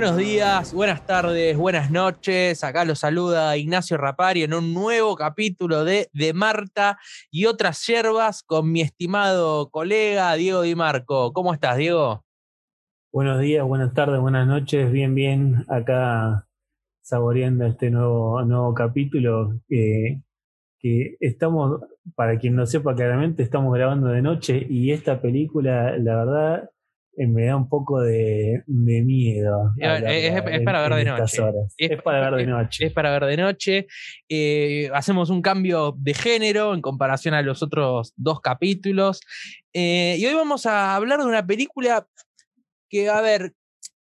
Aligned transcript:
Buenos 0.00 0.16
días, 0.16 0.72
buenas 0.72 1.04
tardes, 1.06 1.56
buenas 1.56 1.90
noches. 1.90 2.62
Acá 2.62 2.84
los 2.84 3.00
saluda 3.00 3.56
Ignacio 3.56 3.96
Rapari 3.96 4.44
en 4.44 4.54
un 4.54 4.72
nuevo 4.72 5.16
capítulo 5.16 5.84
de 5.84 6.08
De 6.12 6.32
Marta 6.32 7.00
y 7.32 7.46
otras 7.46 7.84
yerbas 7.84 8.44
con 8.44 8.70
mi 8.70 8.80
estimado 8.80 9.70
colega 9.70 10.32
Diego 10.34 10.62
Di 10.62 10.76
Marco. 10.76 11.32
¿Cómo 11.32 11.52
estás, 11.52 11.78
Diego? 11.78 12.24
Buenos 13.10 13.40
días, 13.40 13.66
buenas 13.66 13.92
tardes, 13.92 14.20
buenas 14.20 14.46
noches. 14.46 14.92
Bien, 14.92 15.16
bien. 15.16 15.64
Acá 15.66 16.46
saboreando 17.02 17.66
este 17.66 17.90
nuevo, 17.90 18.40
nuevo 18.44 18.72
capítulo 18.74 19.58
que 19.68 20.22
estamos, 21.18 21.80
para 22.14 22.38
quien 22.38 22.54
no 22.54 22.66
sepa 22.66 22.94
claramente, 22.94 23.42
estamos 23.42 23.74
grabando 23.74 24.06
de 24.06 24.22
noche 24.22 24.64
y 24.70 24.92
esta 24.92 25.20
película, 25.20 25.98
la 25.98 26.14
verdad, 26.14 26.64
eh, 26.64 26.68
me 27.26 27.46
da 27.46 27.56
un 27.56 27.68
poco 27.68 28.00
de, 28.00 28.62
miedo. 28.66 29.72
Es, 29.76 30.62
para 30.64 30.88
ver 30.88 30.94
de 30.94 31.04
noche. 31.04 31.42
Es, 31.76 32.02
para 32.02 32.30
ver 32.30 32.38
de 32.38 32.46
noche. 32.46 32.86
Es 32.86 32.92
para 32.92 33.10
ver 33.10 33.24
de 33.24 33.36
noche. 33.36 33.86
hacemos 34.92 35.30
un 35.30 35.42
cambio 35.42 35.94
de 35.98 36.14
género 36.14 36.74
en 36.74 36.82
comparación 36.82 37.34
a 37.34 37.42
los 37.42 37.62
otros 37.62 38.12
dos 38.16 38.40
capítulos. 38.40 39.20
Eh, 39.72 40.16
y 40.18 40.26
hoy 40.26 40.34
vamos 40.34 40.66
a 40.66 40.94
hablar 40.94 41.18
de 41.20 41.26
una 41.26 41.46
película 41.46 42.06
que, 42.88 43.08
a 43.08 43.20
ver, 43.20 43.54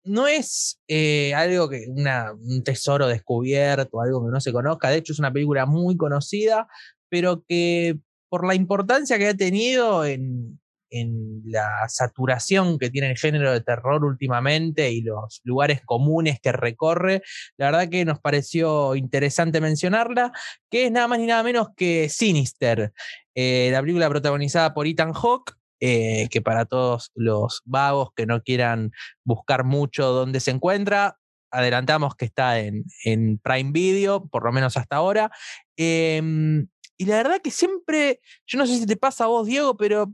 no 0.03 0.27
es 0.27 0.79
eh, 0.87 1.33
algo 1.33 1.69
que 1.69 1.85
una, 1.87 2.33
un 2.33 2.63
tesoro 2.63 3.07
descubierto, 3.07 4.01
algo 4.01 4.25
que 4.25 4.31
no 4.31 4.39
se 4.39 4.51
conozca. 4.51 4.89
De 4.89 4.97
hecho, 4.97 5.13
es 5.13 5.19
una 5.19 5.31
película 5.31 5.65
muy 5.65 5.95
conocida, 5.97 6.67
pero 7.09 7.43
que 7.47 7.99
por 8.29 8.45
la 8.45 8.55
importancia 8.55 9.17
que 9.17 9.27
ha 9.29 9.33
tenido 9.33 10.05
en, 10.05 10.59
en 10.89 11.41
la 11.45 11.69
saturación 11.87 12.77
que 12.77 12.89
tiene 12.89 13.11
el 13.11 13.17
género 13.17 13.51
de 13.51 13.61
terror 13.61 14.03
últimamente 14.03 14.91
y 14.91 15.01
los 15.01 15.41
lugares 15.43 15.81
comunes 15.85 16.39
que 16.41 16.51
recorre, 16.51 17.21
la 17.57 17.67
verdad 17.71 17.89
que 17.89 18.05
nos 18.05 18.19
pareció 18.19 18.95
interesante 18.95 19.61
mencionarla, 19.61 20.31
que 20.69 20.85
es 20.85 20.91
nada 20.91 21.07
más 21.07 21.19
ni 21.19 21.25
nada 21.25 21.43
menos 21.43 21.69
que 21.75 22.09
Sinister, 22.09 22.93
eh, 23.35 23.69
la 23.71 23.81
película 23.81 24.09
protagonizada 24.09 24.73
por 24.73 24.87
Ethan 24.87 25.13
Hawke, 25.13 25.53
eh, 25.81 26.29
que 26.31 26.41
para 26.41 26.65
todos 26.65 27.11
los 27.15 27.61
vagos 27.65 28.09
que 28.15 28.25
no 28.25 28.41
quieran 28.41 28.91
buscar 29.23 29.65
mucho 29.65 30.11
dónde 30.11 30.39
se 30.39 30.51
encuentra, 30.51 31.17
adelantamos 31.51 32.15
que 32.15 32.25
está 32.25 32.59
en, 32.59 32.85
en 33.03 33.37
Prime 33.39 33.71
Video, 33.71 34.27
por 34.27 34.43
lo 34.45 34.51
menos 34.51 34.77
hasta 34.77 34.97
ahora. 34.97 35.31
Em, 35.77 36.67
y 36.97 37.05
la 37.05 37.17
verdad 37.17 37.41
que 37.41 37.51
siempre, 37.51 38.21
yo 38.47 38.57
no 38.57 38.65
sé 38.67 38.77
si 38.77 38.85
te 38.85 38.97
pasa 38.97 39.25
a 39.25 39.27
vos, 39.27 39.47
Diego, 39.47 39.75
pero 39.75 40.13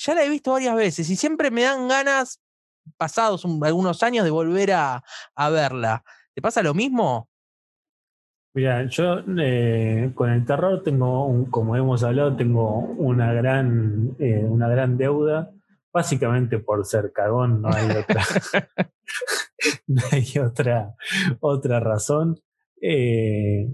ya 0.00 0.14
la 0.14 0.24
he 0.24 0.28
visto 0.30 0.52
varias 0.52 0.74
veces 0.74 1.10
y 1.10 1.16
siempre 1.16 1.50
me 1.50 1.62
dan 1.62 1.86
ganas, 1.86 2.40
pasados 2.96 3.44
algunos 3.44 4.02
años, 4.02 4.24
de 4.24 4.30
volver 4.30 4.72
a, 4.72 5.02
verla. 5.50 6.02
¿Te 6.34 6.40
pasa 6.40 6.62
lo 6.62 6.74
mismo? 6.74 7.28
Mira, 8.54 8.86
yo 8.86 9.18
eh, 9.38 10.10
con 10.14 10.30
el 10.30 10.44
terror 10.44 10.82
tengo, 10.82 11.26
un, 11.26 11.50
como 11.50 11.76
hemos 11.76 12.02
hablado, 12.02 12.34
tengo 12.34 12.78
una 12.78 13.32
gran, 13.32 14.16
eh, 14.18 14.42
una 14.44 14.68
gran 14.68 14.96
deuda, 14.96 15.52
básicamente 15.92 16.58
por 16.58 16.84
ser 16.84 17.12
cagón, 17.12 17.62
no 17.62 17.68
hay 17.68 17.90
otra, 17.90 18.24
no 19.86 20.02
hay 20.10 20.38
otra, 20.38 20.94
otra 21.40 21.78
razón. 21.78 22.40
Eh, 22.80 23.68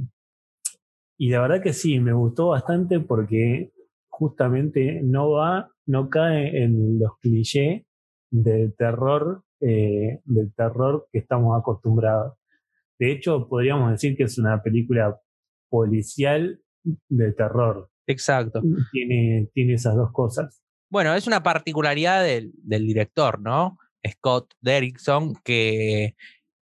y 1.19 1.31
la 1.31 1.41
verdad 1.41 1.63
que 1.63 1.73
sí, 1.73 2.01
me 2.01 2.13
gustó 2.13 2.49
bastante 2.49 3.01
porque 3.01 3.73
justamente 4.09 5.01
no 5.03 5.31
va 5.31 5.71
no 5.87 6.11
cae 6.11 6.63
en 6.63 6.99
los 6.99 7.19
clichés 7.21 7.85
del 8.31 8.75
terror, 8.77 9.45
eh, 9.61 10.21
del 10.25 10.53
terror 10.55 11.09
que 11.13 11.19
estamos 11.21 11.59
acostumbrados. 11.59 12.35
De 12.99 13.13
hecho, 13.13 13.49
podríamos 13.49 13.91
decir 13.91 14.17
que 14.17 14.25
es 14.25 14.39
una 14.39 14.63
película 14.63 15.19
policial 15.71 16.61
de 17.09 17.33
terror. 17.33 17.91
Exacto. 18.07 18.63
Tiene, 18.93 19.49
tiene 19.53 19.75
esas 19.75 19.97
dos 19.97 20.11
cosas. 20.13 20.63
Bueno, 20.91 21.15
es 21.15 21.27
una 21.27 21.43
particularidad 21.43 22.25
del, 22.25 22.53
director, 22.63 23.41
¿no? 23.41 23.79
Scott 24.09 24.55
Derrickson, 24.61 25.35
que, 25.45 26.15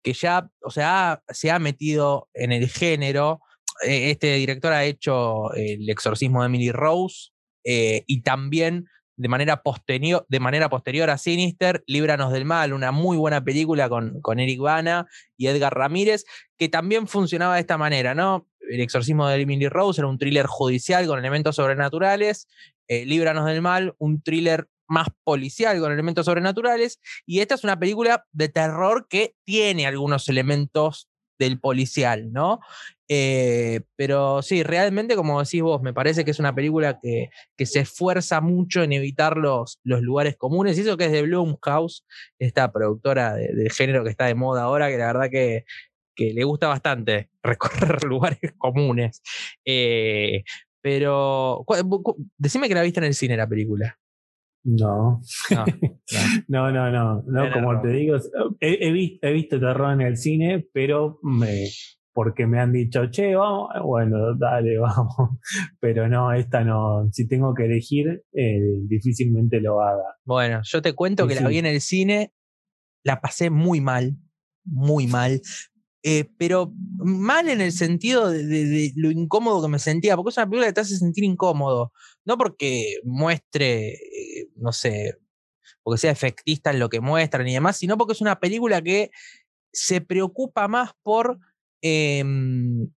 que 0.01 0.13
ya, 0.13 0.49
o 0.61 0.69
sea, 0.69 1.21
se 1.27 1.51
ha 1.51 1.59
metido 1.59 2.29
en 2.33 2.53
el 2.53 2.69
género. 2.69 3.41
E, 3.85 4.11
este 4.11 4.35
director 4.35 4.71
ha 4.71 4.85
hecho 4.85 5.53
El 5.53 5.89
exorcismo 5.89 6.41
de 6.41 6.47
Emily 6.47 6.71
Rose 6.71 7.31
eh, 7.65 8.03
y 8.07 8.21
también 8.21 8.87
de 9.15 9.27
manera, 9.27 9.61
posterior, 9.61 10.25
de 10.27 10.39
manera 10.39 10.69
posterior 10.69 11.09
a 11.09 11.17
Sinister, 11.17 11.83
Líbranos 11.87 12.31
del 12.31 12.45
Mal, 12.45 12.73
una 12.73 12.91
muy 12.91 13.17
buena 13.17 13.43
película 13.43 13.89
con, 13.89 14.21
con 14.21 14.39
Eric 14.39 14.59
Bana 14.59 15.07
y 15.37 15.47
Edgar 15.47 15.75
Ramírez, 15.75 16.25
que 16.57 16.69
también 16.69 17.07
funcionaba 17.07 17.55
de 17.55 17.61
esta 17.61 17.77
manera, 17.77 18.15
¿no? 18.15 18.47
El 18.59 18.81
exorcismo 18.81 19.27
de 19.27 19.41
Emily 19.41 19.67
Rose 19.67 20.01
era 20.01 20.07
un 20.07 20.17
thriller 20.17 20.47
judicial 20.47 21.05
con 21.05 21.19
elementos 21.19 21.55
sobrenaturales, 21.55 22.47
eh, 22.87 23.05
Líbranos 23.05 23.45
del 23.45 23.61
Mal, 23.61 23.93
un 23.97 24.21
thriller 24.21 24.67
más 24.87 25.07
policial 25.23 25.79
con 25.79 25.91
elementos 25.91 26.25
sobrenaturales, 26.25 26.99
y 27.25 27.39
esta 27.39 27.55
es 27.55 27.63
una 27.63 27.79
película 27.79 28.25
de 28.31 28.49
terror 28.49 29.07
que 29.09 29.35
tiene 29.43 29.87
algunos 29.87 30.27
elementos 30.29 31.09
del 31.39 31.59
policial, 31.59 32.31
¿no? 32.31 32.59
Eh, 33.09 33.81
pero 33.95 34.41
sí, 34.41 34.63
realmente, 34.63 35.15
como 35.15 35.41
decís 35.41 35.61
vos, 35.61 35.81
me 35.81 35.93
parece 35.93 36.23
que 36.23 36.31
es 36.31 36.39
una 36.39 36.55
película 36.55 36.99
que, 37.01 37.29
que 37.57 37.65
se 37.65 37.81
esfuerza 37.81 38.41
mucho 38.41 38.81
en 38.83 38.93
evitar 38.93 39.37
los, 39.37 39.79
los, 39.83 40.01
lugares 40.01 40.37
comunes. 40.37 40.77
Y 40.77 40.81
eso 40.81 40.97
que 40.97 41.05
es 41.05 41.11
de 41.11 41.23
Blumhouse, 41.23 42.05
esta 42.39 42.71
productora 42.71 43.35
de, 43.35 43.69
género 43.69 44.03
que 44.03 44.09
está 44.09 44.25
de 44.25 44.35
moda 44.35 44.63
ahora, 44.63 44.89
que 44.89 44.97
la 44.97 45.07
verdad 45.07 45.29
que, 45.29 45.65
que 46.15 46.33
le 46.33 46.43
gusta 46.43 46.67
bastante 46.67 47.29
recorrer 47.43 48.03
lugares 48.03 48.53
comunes. 48.57 49.21
Eh, 49.65 50.43
pero, 50.81 51.65
decime 52.37 52.67
que 52.67 52.75
la 52.75 52.81
viste 52.81 52.99
en 52.99 53.05
el 53.05 53.13
cine 53.13 53.37
la 53.37 53.47
película. 53.47 53.97
No. 54.65 55.21
No, 56.47 56.71
no, 56.71 56.91
no, 56.91 57.21
no, 57.21 57.53
como 57.53 57.81
te 57.81 57.89
digo, 57.89 58.17
he, 58.61 58.87
he, 59.21 59.31
visto 59.33 59.59
terror 59.59 59.93
en 59.93 60.01
el 60.01 60.17
cine, 60.17 60.65
pero 60.73 61.19
me, 61.21 61.67
porque 62.13 62.45
me 62.45 62.59
han 62.59 62.71
dicho, 62.71 63.09
che, 63.09 63.35
vamos, 63.35 63.69
bueno, 63.83 64.35
dale, 64.37 64.77
vamos. 64.79 65.37
Pero 65.79 66.07
no, 66.07 66.31
esta 66.33 66.63
no, 66.63 67.09
si 67.11 67.27
tengo 67.27 67.53
que 67.53 67.65
elegir, 67.65 68.23
eh, 68.33 68.59
difícilmente 68.87 69.59
lo 69.59 69.81
haga. 69.81 70.17
Bueno, 70.23 70.61
yo 70.63 70.81
te 70.81 70.93
cuento 70.93 71.27
que 71.27 71.35
la 71.35 71.47
vi 71.47 71.57
en 71.57 71.65
el 71.65 71.81
cine, 71.81 72.33
la 73.03 73.19
pasé 73.19 73.49
muy 73.49 73.81
mal, 73.81 74.17
muy 74.63 75.07
mal. 75.07 75.41
Eh, 76.05 76.29
pero 76.37 76.73
mal 76.97 77.47
en 77.47 77.61
el 77.61 77.71
sentido 77.71 78.29
de, 78.29 78.91
lo 78.97 79.09
incómodo 79.09 79.61
que 79.61 79.69
me 79.69 79.79
sentía, 79.79 80.17
porque 80.17 80.31
es 80.31 80.37
una 80.37 80.47
película 80.47 80.67
que 80.67 80.73
te 80.73 80.81
hace 80.81 80.97
sentir 80.97 81.23
incómodo, 81.23 81.93
no 82.25 82.37
porque 82.37 82.97
muestre, 83.05 83.93
eh, 83.93 84.49
no 84.57 84.73
sé, 84.73 85.17
porque 85.81 85.97
sea 85.97 86.11
efectista 86.11 86.71
en 86.71 86.79
lo 86.79 86.89
que 86.89 86.99
muestra 86.99 87.41
ni 87.43 87.53
demás, 87.53 87.77
sino 87.77 87.97
porque 87.97 88.11
es 88.11 88.21
una 88.21 88.37
película 88.41 88.81
que 88.81 89.11
se 89.71 90.01
preocupa 90.01 90.67
más 90.67 90.91
por 91.03 91.39
Em, 91.85 92.87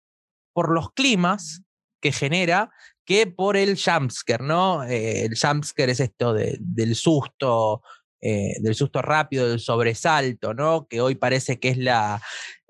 por 0.54 0.72
los 0.72 0.92
climas 0.92 1.62
que 2.00 2.12
genera 2.12 2.70
que 3.04 3.26
por 3.26 3.56
el 3.56 3.76
jumpscare, 3.76 4.44
¿no? 4.44 4.84
Eh, 4.84 5.24
el 5.24 5.36
jumpscare 5.36 5.90
es 5.90 6.00
esto 6.00 6.32
del 6.34 6.94
susto, 6.94 7.82
eh, 8.20 8.54
del 8.60 8.76
susto 8.76 9.02
rápido, 9.02 9.48
del 9.48 9.58
sobresalto, 9.58 10.54
¿no? 10.54 10.86
Que 10.88 11.00
hoy 11.00 11.16
parece 11.16 11.58
que 11.58 11.70
es 11.70 11.78
la, 11.78 12.22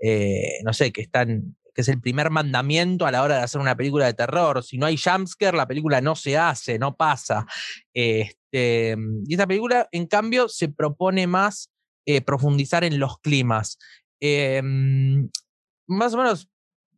eh, 0.03 0.61
no 0.65 0.73
sé, 0.73 0.91
que 0.91 1.03
están 1.03 1.57
que 1.75 1.83
es 1.83 1.89
el 1.89 2.01
primer 2.01 2.31
mandamiento 2.31 3.05
a 3.05 3.11
la 3.11 3.23
hora 3.23 3.37
de 3.37 3.43
hacer 3.43 3.61
una 3.61 3.77
película 3.77 4.07
de 4.07 4.15
terror. 4.15 4.65
Si 4.65 4.79
no 4.79 4.87
hay 4.87 4.97
jumpscare, 4.97 5.55
la 5.55 5.69
película 5.69 6.01
no 6.01 6.17
se 6.17 6.39
hace, 6.39 6.79
no 6.79 6.97
pasa. 6.97 7.47
Este, 7.93 8.97
y 9.27 9.35
esta 9.35 9.47
película, 9.47 9.87
en 9.93 10.07
cambio, 10.07 10.49
se 10.49 10.71
propone 10.71 11.27
más 11.27 11.71
profundizar 12.25 12.83
en 12.83 12.99
los 12.99 13.19
climas. 13.19 13.79
Em, 14.21 15.29
más 15.87 16.15
o 16.15 16.19
menos 16.19 16.49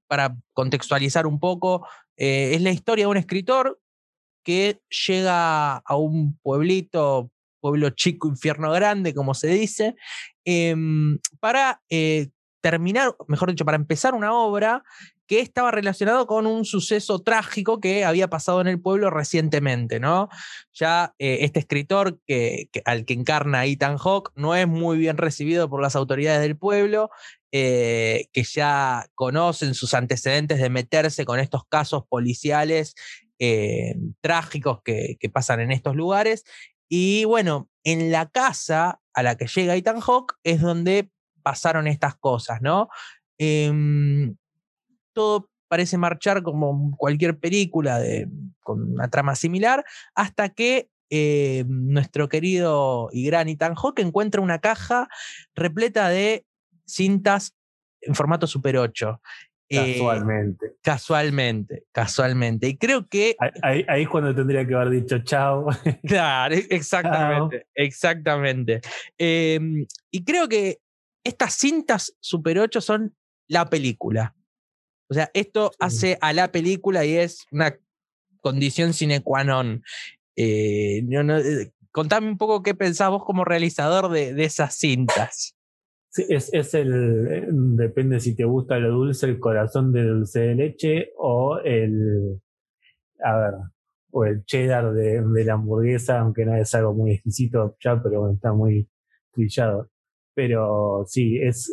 para 0.07 0.37
contextualizar 0.55 1.27
un 1.27 1.39
poco, 1.39 1.87
eh, 2.17 2.55
es 2.55 2.63
la 2.63 2.71
historia 2.71 3.05
de 3.05 3.11
un 3.11 3.17
escritor 3.17 3.81
que 4.43 4.81
llega 5.07 5.77
a 5.77 5.97
un 5.97 6.39
pueblito, 6.39 7.31
pueblo 7.61 7.91
chico, 7.91 8.29
infierno 8.29 8.73
grande, 8.73 9.15
como 9.15 9.35
se 9.35 9.49
dice, 9.49 9.95
em, 10.45 11.19
para 11.41 11.83
eh, 11.91 12.29
terminar, 12.61 13.15
mejor 13.29 13.51
dicho, 13.51 13.65
para 13.65 13.77
empezar 13.77 14.15
una 14.15 14.33
obra 14.33 14.83
que 15.27 15.41
estaba 15.41 15.71
relacionado 15.71 16.27
con 16.27 16.47
un 16.47 16.65
suceso 16.65 17.19
trágico 17.19 17.81
que 17.81 18.05
había 18.05 18.29
pasado 18.29 18.63
en 18.63 18.67
el 18.67 18.81
pueblo 18.81 19.11
recientemente, 19.11 20.01
¿no? 20.01 20.31
Ya 20.73 21.15
eh, 21.19 21.41
este 21.43 21.61
escritor 21.61 22.19
que, 22.27 22.71
al 22.87 23.05
que 23.05 23.13
encarna 23.13 23.67
Ethan 23.67 23.99
Hawke 23.99 24.33
no 24.35 24.57
es 24.57 24.67
muy 24.67 24.97
bien 24.97 25.19
recibido 25.19 25.69
por 25.69 25.83
las 25.83 25.95
autoridades 25.97 26.41
del 26.41 26.57
pueblo, 26.57 27.11
eh, 27.53 28.29
que 28.33 28.43
ya 28.43 29.07
conocen 29.15 29.75
sus 29.75 29.95
antecedentes 29.95 30.61
de 30.61 30.71
meterse 30.71 31.25
con 31.25 31.41
estos 31.41 31.63
casos 31.69 32.05
policiales 32.09 32.95
eh, 33.39 33.95
trágicos 34.21 34.83
que, 34.85 35.17
que 35.19 35.31
pasan 35.31 35.61
en 35.61 35.73
estos 35.73 35.97
lugares. 35.97 36.45
Y 36.89 37.25
bueno, 37.25 37.69
en 37.85 38.11
la 38.11 38.29
casa 38.29 39.01
a 39.15 39.23
la 39.23 39.37
que 39.37 39.47
llega 39.47 39.77
Ethan 39.77 40.01
Hawke 40.01 40.35
es 40.45 40.61
donde 40.61 41.11
pasaron 41.43 41.87
estas 41.87 42.17
cosas, 42.17 42.61
¿no? 42.61 42.89
Em, 43.39 44.37
todo 45.13 45.51
parece 45.69 45.99
marchar 45.99 46.43
como 46.43 46.97
cualquier 46.97 47.39
película 47.39 47.99
de, 47.99 48.29
con 48.61 48.93
una 48.93 49.09
trama 49.09 49.35
similar, 49.35 49.85
hasta 50.15 50.51
que 50.51 50.89
eh, 51.11 51.65
nuestro 51.69 52.29
querido 52.29 53.09
y 53.13 53.25
gran 53.25 53.49
Ethan 53.49 53.75
Hawke 53.75 54.01
encuentra 54.01 54.43
una 54.43 54.59
caja 54.59 55.09
repleta 55.55 56.09
de 56.11 56.45
cintas 56.89 57.55
en 58.01 58.15
formato 58.15 58.47
Super 58.47 58.77
8. 58.79 59.21
Eh, 59.71 59.93
casualmente. 59.93 60.77
casualmente, 60.83 61.85
casualmente. 61.93 62.69
Y 62.69 62.79
creo 62.79 63.07
que. 63.07 63.37
Ahí, 63.63 63.85
es 63.87 64.09
cuando 64.09 64.35
tendría 64.35 64.67
que 64.67 64.75
haber 64.75 64.91
dicho 64.91 65.19
chao. 65.19 65.67
Claro, 66.07 66.55
e, 66.55 66.67
exactamente. 66.71 67.67
Exactamente. 67.75 68.81
Em, 69.19 69.87
y 70.11 70.25
creo 70.25 70.49
que 70.49 70.79
estas 71.23 71.55
cintas 71.55 72.17
Super 72.21 72.59
8 72.59 72.81
son 72.81 73.15
la 73.47 73.67
película. 73.67 74.35
O 75.11 75.15
sea, 75.15 75.31
esto 75.35 75.73
hace 75.79 76.19
a 76.21 76.33
la 76.33 76.51
película 76.53 77.05
y 77.05 77.17
es 77.17 77.47
una 77.51 77.77
condición 78.41 78.93
sine 78.93 79.23
qua 79.23 79.45
non. 79.45 79.83
Eh, 80.37 81.01
eh, 81.01 81.73
contame 81.91 82.29
un 82.29 82.39
poco 82.39 82.63
qué 82.63 82.75
pensás 82.75 83.11
vos 83.11 83.25
como 83.25 83.45
realizador 83.45 84.11
de, 84.11 84.45
esas 84.45 84.75
cintas. 84.77 85.57
Es, 86.29 86.53
es, 86.53 86.75
el. 86.75 87.29
Eh, 87.29 87.47
depende 87.51 88.21
si 88.21 88.35
te 88.35 88.45
gusta 88.45 88.79
lo 88.79 88.91
dulce, 88.91 89.27
el 89.27 89.39
corazón 89.39 89.93
de 89.93 90.05
dulce 90.05 90.41
de 90.41 90.55
leche 90.55 91.13
o 91.17 91.59
el. 91.65 92.41
A 93.23 93.37
ver, 93.39 93.55
o 94.11 94.25
el 94.25 94.45
cheddar 94.45 94.93
de, 94.93 95.45
la 95.45 95.55
hamburguesa, 95.55 96.21
aunque 96.21 96.45
no 96.45 96.55
es 96.55 96.75
algo 96.75 96.95
muy 96.95 97.13
exquisito 97.13 97.77
ya, 97.81 98.01
pero 98.03 98.31
está 98.31 98.53
muy 98.53 98.89
trillado. 99.33 99.91
Pero 100.35 101.05
sí, 101.07 101.39
es. 101.39 101.73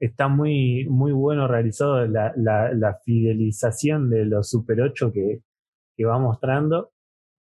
está 0.00 0.28
muy, 0.28 0.86
muy 0.88 1.12
bueno 1.12 1.48
realizado 1.48 2.06
la, 2.06 2.32
la, 2.36 2.98
fidelización 3.04 4.10
de 4.10 4.26
los 4.26 4.50
Super 4.50 4.80
8 4.80 5.12
que, 5.12 5.40
que 5.96 6.04
va 6.04 6.18
mostrando 6.18 6.94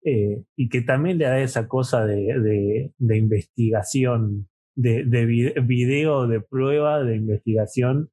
eh, 0.04 0.42
y 0.56 0.68
que 0.68 0.82
también 0.82 1.18
le 1.18 1.26
da 1.26 1.38
esa 1.40 1.68
cosa 1.68 2.04
de, 2.04 2.90
de, 2.98 3.16
investigación, 3.16 4.48
de, 4.74 5.04
de, 5.04 5.26
video 5.60 6.26
de 6.26 6.40
prueba 6.40 7.02
de 7.02 7.16
investigación 7.16 8.10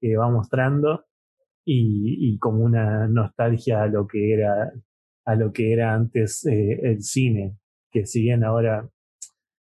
que 0.00 0.16
va 0.16 0.30
mostrando 0.30 1.04
y, 1.64 2.38
como 2.38 2.64
una 2.64 3.06
nostalgia 3.08 3.82
a 3.82 3.86
lo 3.88 4.06
que 4.06 4.32
era 4.32 4.72
a 5.26 5.34
lo 5.34 5.52
que 5.52 5.72
era 5.74 5.92
antes 5.92 6.46
eh, 6.46 6.80
el 6.82 7.02
cine, 7.02 7.58
que 7.90 8.06
si 8.06 8.22
bien 8.22 8.42
ahora 8.42 8.88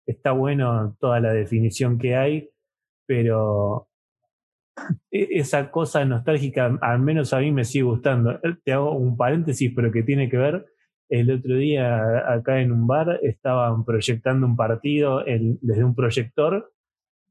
está 0.05 0.31
bueno 0.31 0.95
toda 0.99 1.19
la 1.19 1.33
definición 1.33 1.97
que 1.97 2.15
hay, 2.15 2.49
pero 3.07 3.89
e, 5.11 5.39
esa 5.39 5.71
cosa 5.71 6.05
nostálgica 6.05 6.77
al 6.81 6.99
menos 6.99 7.33
a 7.33 7.39
mí 7.39 7.51
me 7.51 7.63
sigue 7.63 7.85
gustando. 7.85 8.39
Te 8.63 8.73
hago 8.73 8.91
un 8.91 9.17
paréntesis, 9.17 9.73
pero 9.75 9.91
que 9.91 10.03
tiene 10.03 10.29
que 10.29 10.37
ver 10.37 10.67
el 11.09 11.31
otro 11.31 11.57
día 11.57 12.33
acá 12.33 12.61
en 12.61 12.71
un 12.71 12.87
bar 12.87 13.19
estaban 13.21 13.85
proyectando 13.85 14.47
un 14.47 14.55
partido 14.55 15.23
desde 15.25 15.83
un 15.83 15.95
proyector 15.95 16.71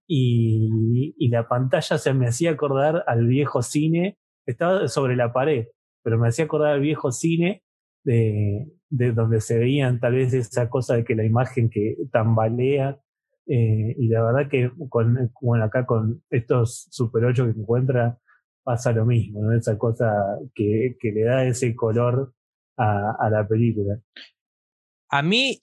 y, 0.06 1.28
la 1.28 1.48
pantalla 1.48 1.98
se 1.98 2.14
me 2.14 2.26
hacía 2.28 2.52
acordar 2.52 3.04
al 3.06 3.26
viejo 3.26 3.62
cine, 3.62 4.18
estaba 4.46 4.88
sobre 4.88 5.16
la 5.16 5.32
pared, 5.32 5.66
pero 6.02 6.18
me 6.18 6.28
hacía 6.28 6.44
acordar 6.44 6.74
al 6.74 6.80
viejo 6.80 7.10
cine 7.10 7.62
de, 8.04 8.68
donde 8.90 9.40
se 9.40 9.58
veían 9.58 9.98
tal 10.00 10.14
vez 10.14 10.32
esa 10.34 10.68
cosa 10.68 10.96
de 10.96 11.04
que 11.04 11.16
la 11.16 11.24
imagen 11.24 11.70
que 11.70 11.96
tambalea. 12.12 13.00
Eh, 13.46 13.94
y 13.98 14.08
la 14.08 14.22
verdad 14.24 14.48
que 14.48 14.70
con, 14.88 15.32
bueno, 15.40 15.64
acá 15.64 15.84
con 15.84 16.22
estos 16.30 16.86
Super 16.90 17.24
8 17.26 17.44
que 17.44 17.60
encuentra 17.60 18.18
pasa 18.62 18.92
lo 18.92 19.04
mismo, 19.04 19.52
esa 19.52 19.76
cosa 19.76 20.10
que, 20.54 20.96
que 20.98 21.12
le 21.12 21.24
da 21.24 21.44
ese 21.44 21.74
color 21.74 22.32
a, 22.76 23.30
la 23.30 23.46
película. 23.46 23.98
A 25.10 25.22
mí 25.22 25.58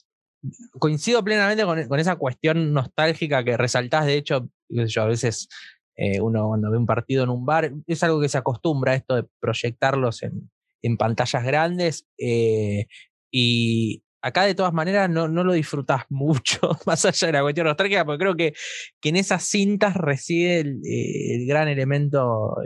coincido 0.78 1.22
plenamente 1.22 1.64
con, 1.64 2.00
esa 2.00 2.16
cuestión 2.16 2.72
nostálgica 2.72 3.44
que 3.44 3.56
resaltás. 3.56 4.06
De 4.06 4.16
hecho, 4.16 4.48
yo, 4.68 5.02
a 5.02 5.06
veces 5.06 5.48
eh, 5.96 6.20
uno 6.20 6.48
cuando 6.48 6.70
ve 6.70 6.78
un 6.78 6.86
partido 6.86 7.24
en 7.24 7.30
un 7.30 7.44
bar, 7.44 7.72
es 7.86 8.02
algo 8.02 8.20
que 8.20 8.28
se 8.28 8.38
acostumbra 8.38 8.94
esto 8.94 9.16
de 9.16 9.24
proyectarlos 9.40 10.22
en, 10.22 10.96
pantallas 10.96 11.44
grandes. 11.44 12.06
Eh, 12.18 12.86
y 13.30 14.02
acá 14.20 14.44
de 14.44 14.54
todas 14.54 14.72
maneras 14.72 15.08
no, 15.08 15.28
no 15.28 15.44
lo 15.44 15.52
disfrutás 15.52 16.04
mucho, 16.10 16.60
más 16.86 17.04
allá 17.04 17.26
de 17.26 17.32
la 17.32 17.42
cuestión 17.42 17.66
nostálgica, 17.66 18.04
porque 18.04 18.18
creo 18.18 18.36
que, 18.36 18.54
que 19.00 19.08
en 19.10 19.16
esas 19.16 19.44
cintas 19.44 19.94
reside 19.94 20.60
el, 20.60 20.80
eh, 20.84 21.44
gran 21.46 21.68
elemento 21.68 22.56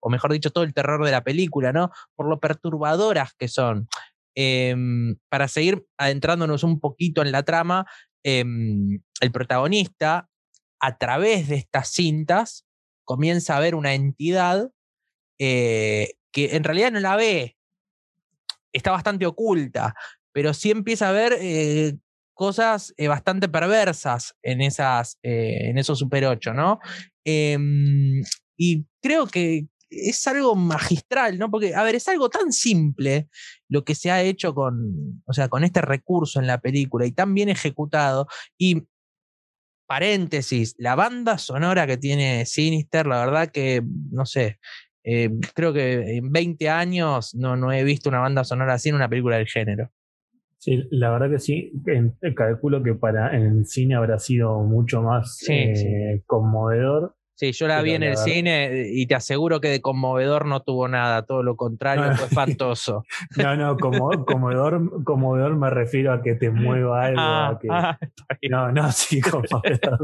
o 0.00 0.10
mejor 0.10 0.32
dicho, 0.32 0.50
todo 0.50 0.64
el 0.64 0.74
terror 0.74 1.04
de 1.04 1.12
la 1.12 1.22
película, 1.22 1.72
¿no? 1.72 1.90
Por 2.16 2.28
lo 2.28 2.40
perturbadoras 2.40 3.34
que 3.38 3.48
son. 3.48 3.88
Em, 4.34 5.16
para 5.28 5.48
seguir 5.48 5.84
adentrándonos 5.98 6.62
un 6.64 6.80
poquito 6.80 7.22
en 7.22 7.32
la 7.32 7.42
trama, 7.42 7.86
em, 8.24 9.00
el 9.20 9.32
protagonista, 9.32 10.28
a 10.80 10.96
través 10.98 11.48
de 11.48 11.56
estas 11.56 11.90
cintas, 11.90 12.64
comienza 13.04 13.56
a 13.56 13.60
ver 13.60 13.74
una 13.74 13.94
entidad 13.94 14.70
eh, 15.38 16.14
que 16.32 16.54
en 16.56 16.64
realidad 16.64 16.92
no 16.92 17.00
la 17.00 17.16
ve, 17.16 17.56
está 18.72 18.92
bastante 18.92 19.26
oculta, 19.26 19.94
pero 20.32 20.54
sí 20.54 20.70
empieza 20.70 21.08
a 21.08 21.12
ver 21.12 21.36
eh, 21.40 21.96
cosas 22.34 22.94
eh, 22.96 23.08
bastante 23.08 23.48
perversas 23.48 24.36
en, 24.42 24.60
esas, 24.60 25.18
en 25.22 25.76
esos 25.76 25.98
Super 25.98 26.26
8, 26.26 26.54
¿no? 26.54 26.78
Em, 27.24 28.22
y 28.56 28.86
creo 29.02 29.26
que, 29.26 29.66
es 29.90 30.26
algo 30.26 30.54
magistral, 30.54 31.38
¿no? 31.38 31.50
Porque, 31.50 31.74
a 31.74 31.82
ver, 31.82 31.96
es 31.96 32.08
algo 32.08 32.30
tan 32.30 32.52
simple 32.52 33.28
lo 33.68 33.84
que 33.84 33.94
se 33.94 34.10
ha 34.10 34.22
hecho 34.22 34.54
con, 34.54 35.22
o 35.26 35.32
sea, 35.32 35.48
con 35.48 35.64
este 35.64 35.80
recurso 35.80 36.40
en 36.40 36.46
la 36.46 36.60
película 36.60 37.06
y 37.06 37.12
tan 37.12 37.34
bien 37.34 37.48
ejecutado. 37.48 38.26
Y, 38.56 38.86
paréntesis, 39.86 40.74
la 40.78 40.94
banda 40.94 41.38
sonora 41.38 41.86
que 41.86 41.96
tiene 41.96 42.46
Sinister, 42.46 43.06
la 43.06 43.24
verdad 43.24 43.48
que, 43.48 43.82
no 44.10 44.24
sé, 44.24 44.58
eh, 45.02 45.30
creo 45.54 45.72
que 45.72 46.18
en 46.18 46.30
20 46.30 46.68
años 46.68 47.34
no, 47.34 47.56
no 47.56 47.72
he 47.72 47.82
visto 47.84 48.08
una 48.08 48.20
banda 48.20 48.44
sonora 48.44 48.74
así 48.74 48.90
en 48.90 48.94
una 48.94 49.08
película 49.08 49.36
del 49.36 49.48
género. 49.48 49.90
Sí, 50.60 50.86
la 50.90 51.10
verdad 51.10 51.30
que 51.30 51.38
sí. 51.38 51.72
calculo 52.36 52.82
que 52.82 52.94
para 52.94 53.34
en 53.34 53.44
el 53.44 53.66
cine 53.66 53.94
habrá 53.94 54.18
sido 54.18 54.60
mucho 54.60 55.02
más 55.02 55.42
eh, 55.48 56.22
conmovedor. 56.26 57.16
Sí, 57.40 57.52
yo 57.52 57.66
la 57.68 57.80
vi 57.80 57.92
en 57.92 58.02
el 58.02 58.18
cine 58.18 58.88
y 58.92 59.06
te 59.06 59.14
aseguro 59.14 59.62
que 59.62 59.68
de 59.68 59.80
conmovedor 59.80 60.44
no 60.44 60.60
tuvo 60.60 60.88
nada, 60.88 61.24
todo 61.24 61.42
lo 61.42 61.56
contrario, 61.56 62.14
fue 62.14 62.26
espantoso. 62.66 63.06
No, 63.38 63.56
no, 63.56 63.78
como, 63.78 64.26
conmovedor, 64.26 65.02
conmovedor 65.04 65.56
me 65.56 65.70
refiero 65.70 66.12
a 66.12 66.20
que 66.20 66.34
te 66.34 66.50
mueva 66.50 67.02
algo. 67.06 67.20
Ah, 67.22 67.58
ah, 67.70 67.98
no, 68.50 68.70
no, 68.72 68.92
sí, 68.92 69.20
conmovedor. 69.22 70.00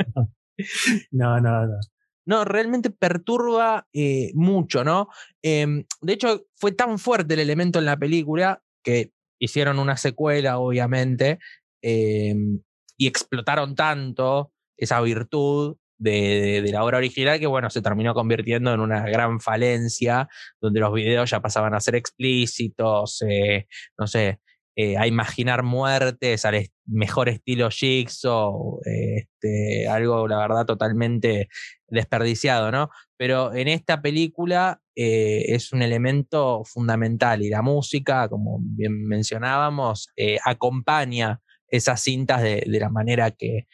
No, 1.11 1.39
no, 1.39 1.67
no. 1.67 1.79
No, 2.25 2.45
realmente 2.47 2.89
perturba 2.89 3.87
eh, 3.93 4.31
mucho, 4.33 4.83
¿no? 4.83 5.09
Em, 5.43 5.85
de 6.01 6.13
hecho, 6.15 6.47
fue 6.55 6.73
tan 6.73 6.99
fuerte 6.99 7.35
el 7.35 7.41
elemento 7.41 7.79
en 7.79 7.85
la 7.85 7.99
película 7.99 8.63
que 8.83 9.13
hicieron 9.39 9.79
una 9.79 9.99
secuela, 9.99 10.57
obviamente, 10.57 11.39
em, 11.83 12.63
y 12.97 13.07
explotaron 13.07 13.75
tanto 13.75 14.53
esa 14.79 15.03
virtud 15.03 15.77
de, 15.99 16.69
la 16.73 16.85
obra 16.85 16.99
original 16.99 17.39
que, 17.39 17.47
bueno, 17.47 17.71
se 17.71 17.83
terminó 17.83 18.15
convirtiendo 18.15 18.73
en 18.73 18.81
una 18.81 19.07
gran 19.09 19.41
falencia, 19.41 20.29
donde 20.61 20.81
los 20.81 20.93
videos 20.93 21.31
ya 21.31 21.41
pasaban 21.41 21.75
a 21.75 21.81
ser 21.81 21.95
explícitos, 21.97 23.23
eh, 23.29 23.67
no 23.99 24.07
sé, 24.07 24.41
eh, 24.77 24.99
a 24.99 25.07
imaginar 25.07 25.63
muertes 25.63 26.45
al 26.45 26.69
mejor 26.87 27.29
estilo 27.31 27.71
Jigsaw, 27.71 28.81
este, 28.85 29.89
algo, 29.89 30.29
la 30.29 30.39
verdad, 30.39 30.67
totalmente 30.67 31.49
desperdiciado, 31.89 32.71
¿no? 32.71 32.91
Pero 33.17 33.55
en 33.55 33.69
esta 33.69 34.03
película 34.03 34.81
eh, 34.95 35.45
es 35.49 35.73
un 35.73 35.83
elemento 35.83 36.63
fundamental 36.65 37.43
y 37.43 37.49
la 37.49 37.63
música, 37.63 38.29
como 38.29 38.59
bien 38.61 39.07
mencionábamos, 39.07 40.11
acompaña 40.45 41.41
esas 41.69 42.03
cintas 42.03 42.43
de, 42.43 42.63
de 42.67 42.81
la 42.81 42.91
manera 42.91 43.31
que, 43.31 43.67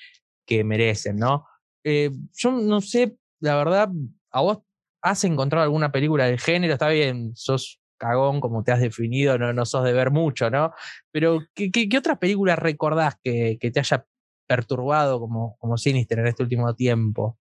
que 0.46 0.64
merecen, 0.64 1.16
¿no? 1.16 1.46
Eh, 1.84 2.10
yo 2.34 2.52
no 2.52 2.80
sé, 2.80 3.16
la 3.40 3.56
verdad, 3.56 3.90
a 4.30 4.40
vos 4.40 4.58
has 5.02 5.24
encontrado 5.24 5.64
alguna 5.64 5.90
película 5.90 6.26
del 6.26 6.38
género, 6.38 6.74
está 6.74 6.88
bien, 6.88 7.32
sos 7.34 7.80
cagón 7.98 8.40
como 8.40 8.64
te 8.64 8.72
has 8.72 8.80
definido, 8.80 9.38
no, 9.38 9.52
no 9.52 9.64
sos 9.64 9.84
de 9.84 9.92
ver 9.92 10.10
mucho, 10.10 10.50
¿no? 10.50 10.72
Pero 11.12 11.40
¿qué, 11.54 11.70
qué, 11.70 11.98
otras 11.98 12.18
películas 12.18 12.58
recordás 12.58 13.16
que, 13.22 13.58
que, 13.60 13.70
te 13.70 13.80
haya 13.80 14.04
perturbado 14.48 15.20
como, 15.20 15.56
como 15.58 15.76
Sinister 15.76 16.18
en 16.18 16.26
este 16.26 16.42
último 16.42 16.74
tiempo? 16.74 17.38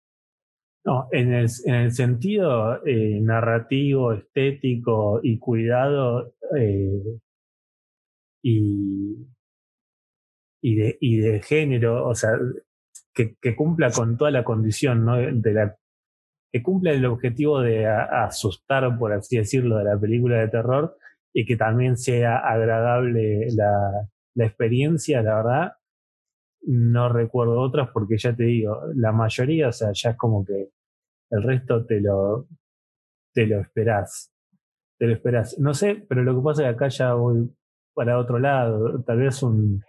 No, 0.84 1.08
en 1.12 1.32
el, 1.32 1.48
en 1.64 1.74
el 1.74 1.92
sentido 1.92 2.84
eh, 2.86 3.20
narrativo, 3.22 4.12
estético 4.12 5.20
y 5.22 5.38
cuidado 5.38 6.34
eh, 6.58 7.18
y, 8.42 9.26
y, 10.62 10.74
de, 10.76 10.98
y 11.00 11.16
de 11.18 11.42
género, 11.42 12.06
o 12.06 12.14
sea, 12.14 12.30
que, 13.14 13.56
cumpla 13.56 13.90
con 13.90 14.16
toda 14.16 14.30
la 14.30 14.44
condición, 14.44 15.04
¿no? 15.04 15.16
De 15.16 15.52
la, 15.52 15.76
que 16.52 16.62
cumpla 16.62 16.92
el 16.92 17.04
objetivo 17.06 17.60
de 17.60 17.86
asustar, 17.86 18.98
por 18.98 19.12
así 19.12 19.36
decirlo, 19.36 19.78
de 19.78 19.84
la 19.84 19.98
película 19.98 20.38
de 20.38 20.48
terror 20.48 20.96
y 21.32 21.44
que 21.44 21.56
también 21.56 21.96
sea 21.96 22.38
agradable 22.38 23.48
la, 23.54 24.08
la 24.34 24.46
experiencia, 24.46 25.22
la 25.22 25.36
verdad. 25.36 25.72
No 26.62 27.08
recuerdo 27.08 27.60
otras 27.60 27.88
porque 27.92 28.18
ya 28.18 28.34
te 28.34 28.44
digo, 28.44 28.82
la 28.94 29.12
mayoría, 29.12 29.68
o 29.68 29.72
sea, 29.72 29.92
ya 29.92 30.10
es 30.10 30.16
como 30.16 30.44
que 30.44 30.70
el 31.30 31.42
resto 31.42 31.86
te 31.86 32.00
lo, 32.00 32.48
te 33.32 33.46
lo 33.46 33.60
esperás. 33.60 34.32
Te 34.98 35.06
lo 35.06 35.14
esperás. 35.14 35.58
No 35.58 35.72
sé, 35.72 36.04
pero 36.08 36.22
lo 36.22 36.36
que 36.36 36.44
pasa 36.44 36.62
es 36.62 36.68
que 36.68 36.74
acá 36.74 36.88
ya 36.88 37.14
voy 37.14 37.50
para 37.94 38.18
otro 38.18 38.38
lado. 38.38 39.02
Tal 39.02 39.18
vez 39.18 39.42
un, 39.42 39.82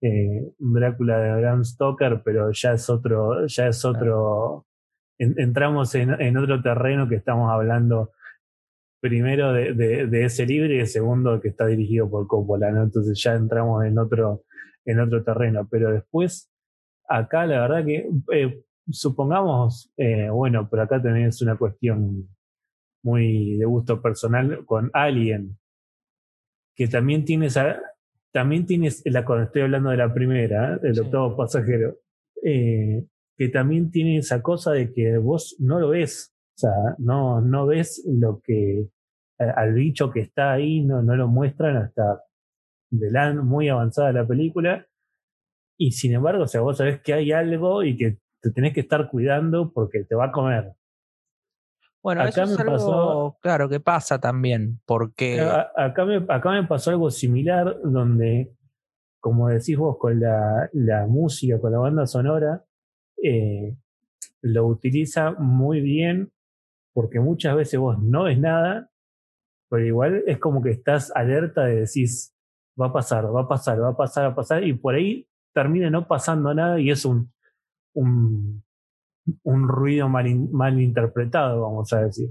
eh, 0.00 0.52
Drácula 0.58 1.18
de 1.18 1.40
Bram 1.40 1.64
Stoker, 1.64 2.22
pero 2.24 2.50
ya 2.52 2.72
es 2.72 2.88
otro, 2.90 3.46
ya 3.46 3.68
es 3.68 3.84
otro. 3.84 4.66
entramos 5.18 5.94
en, 5.94 6.36
otro 6.36 6.62
terreno 6.62 7.08
que 7.08 7.16
estamos 7.16 7.50
hablando 7.50 8.12
primero 9.00 9.52
de, 9.52 9.74
de, 9.74 10.24
ese 10.24 10.46
libro 10.46 10.74
y 10.74 10.84
segundo 10.86 11.40
que 11.40 11.48
está 11.48 11.66
dirigido 11.66 12.10
por 12.10 12.26
Coppola, 12.26 12.70
¿no? 12.70 12.82
Entonces 12.82 13.22
ya 13.22 13.34
entramos 13.34 13.84
en 13.84 13.98
otro, 13.98 14.44
en 14.84 15.00
otro 15.00 15.22
terreno. 15.22 15.68
Pero 15.70 15.92
después, 15.92 16.50
acá 17.08 17.46
la 17.46 17.60
verdad 17.60 17.84
que 17.84 18.08
eh, 18.32 18.64
supongamos, 18.90 19.92
eh, 19.96 20.28
bueno, 20.30 20.68
pero 20.70 20.82
acá 20.82 21.00
también 21.02 21.28
es 21.28 21.42
una 21.42 21.56
cuestión 21.56 22.28
muy 23.02 23.56
de 23.56 23.64
gusto 23.64 24.02
personal 24.02 24.64
con 24.64 24.90
Alien, 24.92 25.58
que 26.74 26.88
también 26.88 27.24
tiene 27.24 27.46
esa, 27.46 27.80
también 28.36 28.66
tienes, 28.66 29.02
la, 29.06 29.24
cuando 29.24 29.46
estoy 29.46 29.62
hablando 29.62 29.88
de 29.88 29.96
la 29.96 30.12
primera, 30.12 30.76
del 30.76 31.00
octavo 31.00 31.34
pasajero, 31.34 32.00
eh, 32.44 33.02
que 33.34 33.48
también 33.48 33.90
tiene 33.90 34.18
esa 34.18 34.42
cosa 34.42 34.72
de 34.72 34.92
que 34.92 35.16
vos 35.16 35.56
no 35.58 35.80
lo 35.80 35.88
ves, 35.88 36.34
o 36.54 36.58
sea, 36.58 36.96
no, 36.98 37.40
no 37.40 37.64
ves 37.64 38.06
lo 38.06 38.42
que, 38.44 38.90
al 39.38 39.72
bicho 39.72 40.10
que 40.10 40.20
está 40.20 40.52
ahí, 40.52 40.84
no, 40.84 41.00
no 41.00 41.16
lo 41.16 41.28
muestran 41.28 41.78
hasta 41.78 42.24
de 42.90 43.10
la, 43.10 43.32
muy 43.32 43.70
avanzada 43.70 44.12
la 44.12 44.26
película, 44.26 44.86
y 45.78 45.92
sin 45.92 46.12
embargo, 46.12 46.42
o 46.42 46.46
sea, 46.46 46.60
vos 46.60 46.76
sabés 46.76 47.00
que 47.00 47.14
hay 47.14 47.32
algo 47.32 47.84
y 47.84 47.96
que 47.96 48.18
te 48.42 48.50
tenés 48.50 48.74
que 48.74 48.80
estar 48.80 49.08
cuidando 49.08 49.72
porque 49.72 50.04
te 50.04 50.14
va 50.14 50.26
a 50.26 50.32
comer. 50.32 50.74
Bueno, 52.06 52.22
acá 52.22 52.44
eso 52.44 52.52
es 52.52 52.60
algo, 52.60 52.72
pasó, 52.72 53.38
claro, 53.42 53.68
que 53.68 53.80
pasa 53.80 54.20
también, 54.20 54.80
porque... 54.86 55.40
Acá 55.40 56.04
me, 56.04 56.24
acá 56.28 56.52
me 56.52 56.62
pasó 56.62 56.90
algo 56.90 57.10
similar 57.10 57.80
donde, 57.82 58.54
como 59.18 59.48
decís 59.48 59.76
vos, 59.76 59.96
con 59.98 60.20
la, 60.20 60.70
la 60.72 61.08
música, 61.08 61.60
con 61.60 61.72
la 61.72 61.78
banda 61.78 62.06
sonora, 62.06 62.64
eh, 63.20 63.76
lo 64.40 64.66
utiliza 64.68 65.32
muy 65.32 65.80
bien 65.80 66.30
porque 66.94 67.18
muchas 67.18 67.56
veces 67.56 67.80
vos 67.80 68.00
no 68.00 68.22
ves 68.22 68.38
nada, 68.38 68.88
pero 69.68 69.84
igual 69.84 70.22
es 70.28 70.38
como 70.38 70.62
que 70.62 70.70
estás 70.70 71.10
alerta 71.12 71.64
de 71.64 71.80
decís, 71.80 72.32
va 72.80 72.86
a 72.86 72.92
pasar, 72.92 73.34
va 73.34 73.40
a 73.40 73.48
pasar, 73.48 73.82
va 73.82 73.88
a 73.88 73.96
pasar, 73.96 74.26
va 74.26 74.28
a 74.28 74.36
pasar, 74.36 74.62
y 74.62 74.74
por 74.74 74.94
ahí 74.94 75.26
termina 75.52 75.90
no 75.90 76.06
pasando 76.06 76.54
nada 76.54 76.78
y 76.78 76.88
es 76.88 77.04
un, 77.04 77.32
un, 77.94 78.62
un 79.42 79.68
ruido 79.68 80.08
mal, 80.08 80.26
mal 80.52 80.80
interpretado, 80.80 81.62
vamos 81.62 81.92
a 81.92 82.02
decir. 82.02 82.30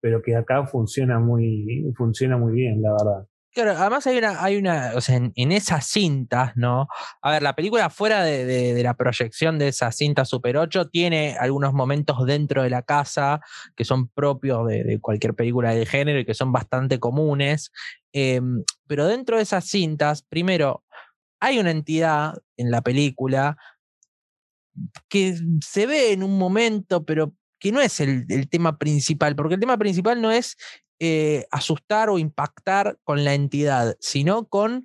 Pero 0.00 0.22
que 0.22 0.36
acá 0.36 0.66
funciona 0.66 1.18
muy, 1.18 1.92
funciona 1.96 2.36
muy 2.36 2.52
bien, 2.52 2.82
la 2.82 2.92
verdad. 2.92 3.28
Claro, 3.54 3.72
además 3.72 4.06
hay 4.06 4.16
una, 4.16 4.42
hay 4.42 4.56
una, 4.56 4.92
o 4.94 5.02
sea, 5.02 5.16
en, 5.16 5.52
esas 5.52 5.86
cintas, 5.86 6.52
¿no? 6.56 6.86
A 7.20 7.32
ver, 7.32 7.42
la 7.42 7.54
película 7.54 7.90
fuera 7.90 8.24
de, 8.24 8.46
de, 8.46 8.82
la 8.82 8.94
proyección 8.94 9.58
de 9.58 9.68
esa 9.68 9.92
cinta 9.92 10.24
Super 10.24 10.56
8 10.56 10.88
tiene 10.88 11.36
algunos 11.38 11.74
momentos 11.74 12.24
dentro 12.24 12.62
de 12.62 12.70
la 12.70 12.80
casa 12.80 13.40
que 13.76 13.84
son 13.84 14.08
propios 14.08 14.66
de, 14.68 14.84
de 14.84 15.00
cualquier 15.00 15.34
película 15.34 15.74
de 15.74 15.84
género 15.84 16.18
y 16.18 16.24
que 16.24 16.32
son 16.32 16.50
bastante 16.50 16.98
comunes. 16.98 17.72
Em, 18.14 18.64
pero 18.86 19.06
dentro 19.06 19.36
de 19.36 19.42
esas 19.42 19.66
cintas, 19.66 20.22
primero, 20.22 20.82
hay 21.38 21.58
una 21.58 21.72
entidad 21.72 22.34
en 22.56 22.70
la 22.70 22.80
película 22.80 23.58
que 25.08 25.36
se 25.64 25.86
ve 25.86 26.12
en 26.12 26.22
un 26.22 26.38
momento, 26.38 27.04
pero 27.04 27.34
que 27.58 27.72
no 27.72 27.80
es 27.80 28.00
el, 28.00 28.26
tema 28.48 28.78
principal, 28.78 29.36
porque 29.36 29.54
el 29.54 29.60
tema 29.60 29.78
principal 29.78 30.20
no 30.20 30.30
es 30.30 30.56
eh, 31.00 31.46
asustar 31.50 32.10
o 32.10 32.18
impactar 32.18 32.98
con 33.04 33.24
la 33.24 33.34
entidad, 33.34 33.96
sino 34.00 34.46
con 34.48 34.84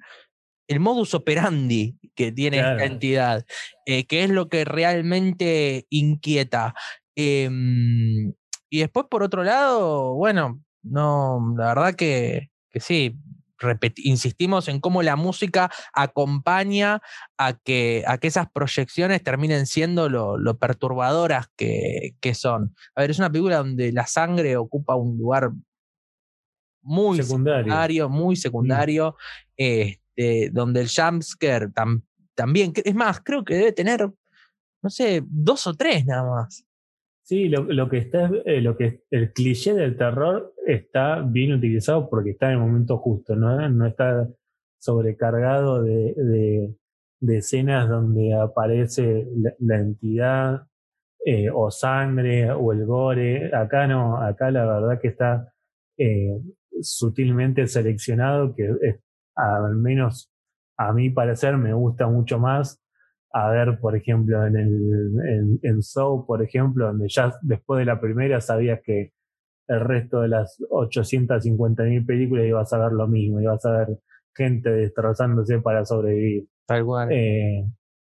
el 0.68 0.80
modus 0.80 1.14
operandi 1.14 1.98
que 2.14 2.32
tiene 2.32 2.58
esta 2.58 2.86
entidad, 2.86 3.46
eh, 3.86 4.06
que 4.06 4.24
es 4.24 4.30
lo 4.30 4.50
que 4.50 4.66
realmente 4.66 5.86
inquieta. 5.90 6.76
Em, 7.16 8.34
y 8.70 8.80
después, 8.80 9.06
por 9.10 9.24
otro 9.24 9.44
lado, 9.44 10.14
bueno, 10.16 10.62
no, 10.84 11.56
la 11.58 11.68
verdad 11.70 11.96
que, 11.96 12.52
que 12.70 12.80
sí, 12.80 13.18
insistimos 13.98 14.68
en 14.68 14.80
cómo 14.80 15.02
la 15.04 15.16
música 15.16 15.72
acompaña 15.94 17.02
a 17.38 17.54
que, 17.54 18.04
a 18.08 18.18
que 18.18 18.28
esas 18.28 18.50
proyecciones 18.52 19.24
terminen 19.24 19.66
siendo 19.66 20.10
lo, 20.10 20.58
perturbadoras 20.58 21.48
que, 21.56 22.34
son. 22.34 22.76
A 22.96 23.02
ver, 23.02 23.12
es 23.12 23.20
una 23.20 23.32
película 23.32 23.58
donde 23.58 23.92
la 23.92 24.06
sangre 24.08 24.58
ocupa 24.58 24.96
un 24.96 25.18
lugar 25.18 25.52
muy 26.82 27.22
secundario, 27.22 28.10
muy 28.10 28.36
mm. 28.36 28.38
secundario, 28.38 29.16
este, 29.56 30.50
donde 30.52 30.82
el 30.82 30.90
jumpscare 30.90 31.70
también, 32.36 32.74
es 32.76 32.96
más, 32.96 33.22
creo 33.22 33.44
que 33.44 33.56
debe 33.56 33.72
tener, 33.72 34.10
no 34.82 34.90
sé, 34.90 35.24
dos 35.26 35.68
o 35.68 35.74
tres 35.74 36.06
nada 36.06 36.24
más. 36.24 36.67
Sí, 37.28 37.50
lo, 37.50 37.64
lo 37.64 37.90
que 37.90 37.98
está 37.98 38.32
eh, 38.46 38.62
lo 38.62 38.78
que 38.78 39.02
el 39.12 39.34
cliché 39.34 39.74
del 39.74 39.98
terror 39.98 40.54
está 40.66 41.20
bien 41.20 41.52
utilizado 41.52 42.10
porque 42.10 42.30
está 42.30 42.46
en 42.48 42.54
el 42.54 42.60
momento 42.60 43.00
justo, 43.00 43.36
no, 43.36 43.86
está 43.86 44.30
sobrecargado 44.80 45.84
de, 45.84 46.74
de, 47.20 47.38
escenas 47.38 47.90
donde 47.90 48.34
aparece 48.34 49.28
la, 49.60 49.76
entidad 49.76 50.68
eh, 51.26 51.50
o 51.54 51.70
sangre 51.70 52.50
o 52.52 52.72
el 52.72 52.86
gore. 52.86 53.54
Acá 53.54 53.88
no, 53.88 54.22
acá 54.22 54.50
la 54.50 54.66
verdad 54.66 55.02
que 55.02 55.10
está 55.10 55.54
eh, 55.98 56.40
sutilmente 56.82 57.68
seleccionado, 57.68 58.56
que 58.56 58.72
es, 58.82 59.02
al 59.36 59.76
menos 59.76 60.32
a 60.78 60.94
mi 60.94 61.10
parecer 61.10 61.58
me 61.58 61.74
gusta 61.74 62.08
mucho 62.08 62.40
más 62.40 62.82
a 63.32 63.50
ver, 63.50 63.80
por 63.80 63.96
ejemplo, 63.96 64.46
en 64.46 64.56
el 64.56 65.60
en, 65.62 65.82
Show, 65.82 66.26
por 66.26 66.42
ejemplo, 66.42 66.88
donde 66.88 67.08
ya 67.10 67.34
después 67.42 67.80
de 67.80 67.86
la 67.86 68.00
primera 68.00 68.40
sabías 68.42 68.80
que 68.84 69.12
el 69.68 69.82
resto 69.82 70.22
de 70.22 70.30
las 70.30 70.58
850.000 70.70 72.06
películas 72.06 72.46
ibas 72.46 72.72
a 72.74 72.80
ver 72.80 72.94
lo 72.94 73.08
mismo, 73.08 73.42
ibas 73.42 73.66
a 73.66 73.80
ver 73.80 74.00
gente 74.34 74.70
destrozándose 74.70 75.60
para 75.60 75.84
sobrevivir. 75.84 76.48
Tal 76.66 76.86
cual. 76.86 77.12
Eh, 77.12 77.66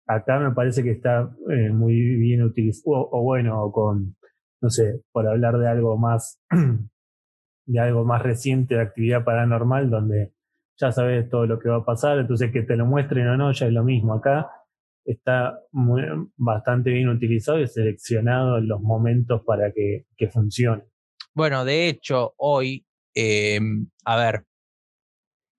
acá 0.08 0.40
me 0.40 0.52
parece 0.52 0.84
que 0.84 0.92
está 0.92 1.30
eh, 1.50 1.70
muy 1.70 1.94
bien 1.94 2.44
utilizado, 2.44 3.08
o, 3.12 3.22
bueno, 3.22 3.72
con, 3.72 4.16
no 4.62 4.70
sé, 4.70 5.02
por 5.12 5.28
hablar 5.28 5.58
de 5.60 5.68
algo 5.68 5.98
más, 5.98 6.42
de 7.68 7.80
algo 7.80 8.04
más 8.04 8.22
reciente 8.24 8.76
de 8.76 8.82
actividad 8.82 9.24
paranormal, 9.24 9.90
donde 9.90 10.34
ya 10.78 10.92
sabes 10.92 11.30
todo 11.30 11.46
lo 11.46 11.60
que 11.60 11.70
va 11.70 11.78
a 11.78 11.86
pasar, 11.86 12.18
entonces 12.18 12.52
que 12.52 12.64
te 12.64 12.76
lo 12.76 12.86
muestren 12.88 13.28
o 13.28 13.38
no, 13.38 13.52
ya 13.52 13.68
es 13.68 13.74
lo 13.74 13.84
mismo. 13.84 14.14
Acá 14.16 14.50
está 15.06 15.60
bastante 16.38 16.92
bien 16.92 17.10
utilizado 17.10 17.60
y 17.60 17.68
seleccionado 17.68 18.58
en 18.58 18.68
los 18.68 18.82
momentos 18.82 19.42
para 19.46 19.72
que, 19.72 20.06
funcione. 20.32 20.84
Bueno, 21.34 21.66
de 21.66 21.88
hecho, 21.88 22.34
hoy, 22.38 22.86
em, 23.14 23.88
a 24.06 24.16
ver, 24.18 24.46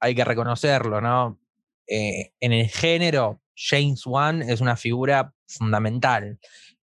hay 0.01 0.15
que 0.15 0.25
reconocerlo, 0.25 1.01
¿no? 1.01 1.39
Eh, 1.87 2.33
en 2.41 2.53
el 2.53 2.69
género, 2.69 3.43
James 3.57 4.07
Wan 4.07 4.43
es 4.43 4.61
una 4.61 4.77
figura 4.77 5.35
fundamental. 5.47 6.39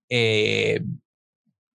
Eh, 0.10 0.82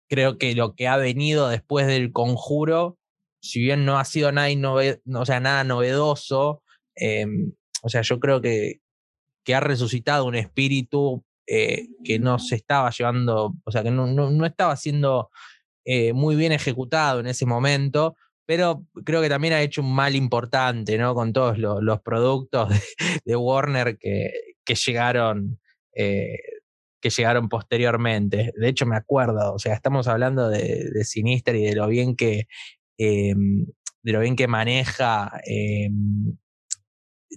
creo 0.09 0.39
que 0.39 0.55
lo 0.55 0.75
que 0.75 0.89
ha 0.89 0.97
venido 0.97 1.49
después 1.49 1.87
del 1.87 2.13
conjuro, 2.13 2.99
si 3.41 3.61
bien 3.61 3.85
no 3.85 3.99
ha 3.99 4.05
sido 4.05 4.33
nada, 4.33 4.49
sea, 5.25 5.41
nada 5.41 5.65
novedoso, 5.65 6.63
em, 6.95 7.53
o 7.83 7.89
sea, 7.89 8.03
yo 8.03 8.21
creo 8.21 8.41
que, 8.41 8.81
que 9.47 9.55
ha 9.55 9.61
resucitado 9.61 10.25
un 10.25 10.35
espíritu 10.35 11.25
eh, 11.47 11.87
que 12.05 12.19
no 12.19 12.41
se 12.41 12.57
estaba 12.57 12.91
llevando, 12.91 13.55
o 13.65 13.71
sea, 13.71 13.85
que 13.85 13.93
no, 13.93 14.45
estaba 14.45 14.75
siendo 14.75 15.31
eh, 15.85 16.13
muy 16.13 16.35
bien 16.35 16.51
ejecutado 16.51 17.21
en 17.21 17.29
ese 17.29 17.47
momento, 17.47 18.17
pero 18.45 18.85
creo 19.05 19.23
que 19.23 19.29
también 19.29 19.55
ha 19.55 19.63
hecho 19.63 19.83
un 19.83 19.95
mal 19.95 20.17
importante, 20.17 20.99
¿no? 20.99 21.15
Con 21.15 21.33
todos 21.33 21.59
los, 21.59 22.01
productos 22.01 22.71
de, 23.25 23.37
Warner 23.37 23.97
que, 23.99 24.33
que 24.65 24.75
llegaron. 24.75 25.61
Eh, 25.95 26.39
que 27.01 27.11
llegaron 27.11 27.49
posteriormente. 27.49 28.53
De 28.57 28.69
hecho, 28.69 28.85
me 28.85 28.97
acuerdo, 28.97 29.55
o 29.55 29.59
sea, 29.61 29.75
estamos 29.75 30.09
hablando 30.09 30.49
de, 30.49 30.91
de 30.93 31.05
Sinister 31.05 31.55
y 31.55 31.67
de 31.67 31.77
lo 31.77 31.87
bien 31.87 32.17
que, 32.17 32.49
em, 32.99 33.67
de 34.03 34.13
lo 34.13 34.21
bien 34.21 34.35
que 34.35 34.49
maneja 34.49 35.31
em, 35.45 36.37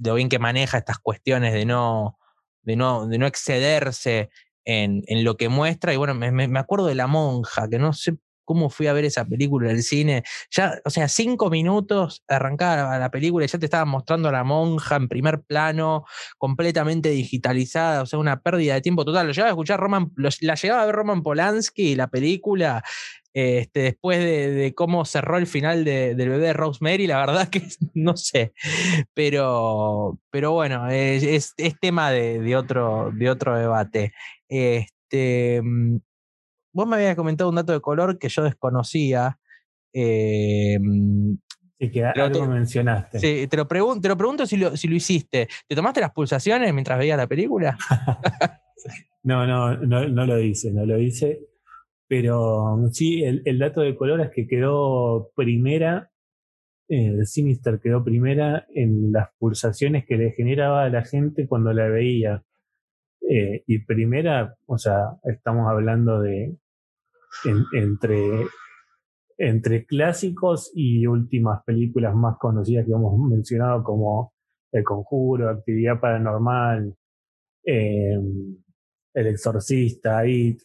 lo 0.04 0.16
bien 0.16 0.30
que 0.30 0.40
maneja 0.40 0.78
estas 0.78 1.00
cuestiones 1.00 1.54
de 1.54 1.66
no, 1.66 2.18
de 2.64 2.76
no, 2.76 3.08
de 3.08 3.18
no 3.18 3.28
excederse 3.28 4.30
en, 4.66 5.04
en 5.08 5.24
lo 5.24 5.38
que 5.38 5.50
muestra. 5.50 5.94
Y 5.94 5.98
bueno, 5.98 6.14
me, 6.14 6.32
me, 6.32 6.60
acuerdo 6.60 6.88
de 6.88 6.96
La 6.96 7.08
Monja, 7.08 7.68
que 7.70 7.80
no 7.80 7.94
sé 7.94 8.18
cómo 8.50 8.72
fui 8.72 8.88
a 8.88 8.94
ver 8.94 9.06
esa 9.06 9.26
película 9.26 9.70
en 9.70 9.76
el 9.76 9.84
cine. 9.84 10.24
Ya, 10.50 10.80
o 10.84 10.90
sea, 10.90 11.08
cinco 11.08 11.52
minutos 11.52 12.24
arrancaba 12.28 12.98
la 12.98 13.12
película 13.12 13.46
y 13.46 13.48
ya 13.48 13.60
te 13.60 13.68
estaba 13.68 13.86
mostrando 13.86 14.30
a 14.30 14.32
la 14.32 14.44
monja 14.44 14.96
en 14.96 15.08
primer 15.08 15.42
plano, 15.44 16.06
completamente 16.40 17.10
digitalizada, 17.10 18.02
o 18.02 18.06
sea, 18.08 18.18
una 18.18 18.42
pérdida 18.42 18.74
de 18.74 18.82
tiempo 18.82 19.06
total. 19.06 19.28
Lo 19.28 19.34
llevaba 19.34 19.52
a 19.52 19.54
escuchar 19.54 19.80
Roman, 19.80 20.12
la 20.42 20.56
llegaba 20.56 20.82
a 20.82 20.86
ver 20.88 20.96
Roman 20.96 21.22
Polanski, 21.22 21.94
la 21.94 22.08
película, 22.08 22.84
este, 23.34 23.82
después 23.82 24.20
de, 24.20 24.74
cómo 24.76 25.06
cerró 25.06 25.38
el 25.38 25.46
final 25.46 25.86
del 25.86 26.16
bebé 26.16 26.40
de 26.40 26.54
Rosemary, 26.54 27.08
la 27.08 27.20
verdad 27.20 27.48
que 27.52 27.64
no 27.94 28.18
sé, 28.18 28.54
pero, 29.14 30.20
pero 30.32 30.52
bueno, 30.52 30.90
es, 30.90 31.54
es, 31.58 31.80
tema 31.80 32.12
de, 32.12 32.40
de, 32.40 32.56
otro, 32.56 33.12
de 33.14 33.30
otro 33.30 33.58
debate. 33.58 34.14
Este, 34.48 35.62
mm, 35.64 35.98
vos 36.74 36.88
me 36.88 36.96
habías 36.96 37.16
comentado 37.16 37.50
un 37.50 37.56
dato 37.56 37.74
de 37.74 37.82
color 37.82 38.18
que 38.18 38.30
yo 38.30 38.44
desconocía. 38.44 39.38
Eh, 39.94 40.78
sí, 41.80 41.92
que 41.92 42.06
algo 42.06 42.48
mencionaste. 42.48 43.20
Sí, 43.20 43.48
te 43.48 43.58
lo, 43.58 43.68
pregunto, 43.68 44.02
te 44.02 44.08
lo 44.10 44.18
pregunto 44.18 44.46
si 44.46 44.58
lo, 44.58 44.76
si 44.76 44.88
lo 44.88 44.96
hiciste. 44.96 45.48
¿Te 45.68 45.76
tomaste 45.76 46.02
las 46.02 46.12
pulsaciones 46.12 46.74
mientras 46.74 46.98
veías 46.98 47.18
la 47.18 47.28
película? 47.28 47.78
no, 49.24 49.46
no, 49.46 49.78
no, 49.78 50.08
no 50.08 50.26
lo 50.26 50.40
hice, 50.40 50.72
no 50.72 50.86
lo 50.86 51.00
hice. 51.00 51.40
Pero 52.10 52.90
sí, 52.92 53.24
el, 53.24 53.60
dato 53.60 53.82
de 53.82 53.96
color 53.96 54.20
es 54.22 54.32
que 54.32 54.48
quedó 54.48 55.30
primera, 55.36 56.10
eh, 56.90 57.24
Sinister 57.24 57.80
quedó 57.80 58.04
primera 58.04 58.66
en 58.74 59.12
las 59.12 59.30
pulsaciones 59.38 60.06
que 60.08 60.18
le 60.18 60.32
generaba 60.32 60.86
a 60.86 60.90
la 60.90 61.06
gente 61.06 61.48
cuando 61.48 61.72
la 61.72 61.88
veía. 61.88 62.44
Eh, 63.30 63.64
y 63.68 63.86
primera, 63.86 64.56
o 64.66 64.80
sea, 64.80 65.20
estamos 65.24 65.70
hablando 65.70 66.20
de 66.20 66.58
entre, 67.74 68.48
entre 69.38 69.86
clásicos 69.86 70.72
y 70.74 71.06
últimas 71.06 71.64
películas 71.64 72.16
más 72.16 72.40
conocidas 72.40 72.88
que 72.88 72.92
hemos 72.92 73.20
mencionado 73.20 73.84
como 73.84 74.34
El 74.72 74.84
Conjuro, 74.84 75.50
Actividad 75.50 76.00
Paranormal, 76.00 76.96
em, 77.64 78.58
El 79.14 79.28
Exorcista, 79.28 80.26
It, 80.26 80.62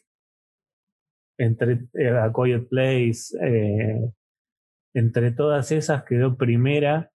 entre 1.39 1.87
eh, 1.95 2.09
A 2.11 2.33
Quiet 2.33 2.69
Place, 2.69 3.37
eh, 3.43 4.11
entre 4.95 5.33
todas 5.33 5.73
esas 5.73 6.05
quedó 6.05 6.37
primera 6.37 7.11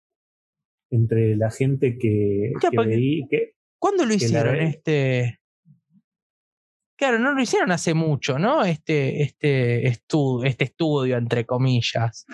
entre 0.89 1.36
la 1.36 1.51
gente 1.51 1.97
que, 1.97 2.53
que, 2.62 3.53
¿Cuándo 3.79 4.05
lo 4.05 4.13
hicieron 4.13 4.55
este? 4.55 5.39
Claro, 6.97 7.19
no 7.19 7.33
lo 7.33 7.41
hicieron 7.41 7.71
hace 7.71 7.93
mucho, 7.93 8.39
¿no? 8.39 8.63
Este, 8.63 9.21
este, 9.21 9.88
estudio, 9.88 10.50
este 10.50 10.63
estudio, 10.63 11.17
entre 11.17 11.45
comillas. 11.45 12.25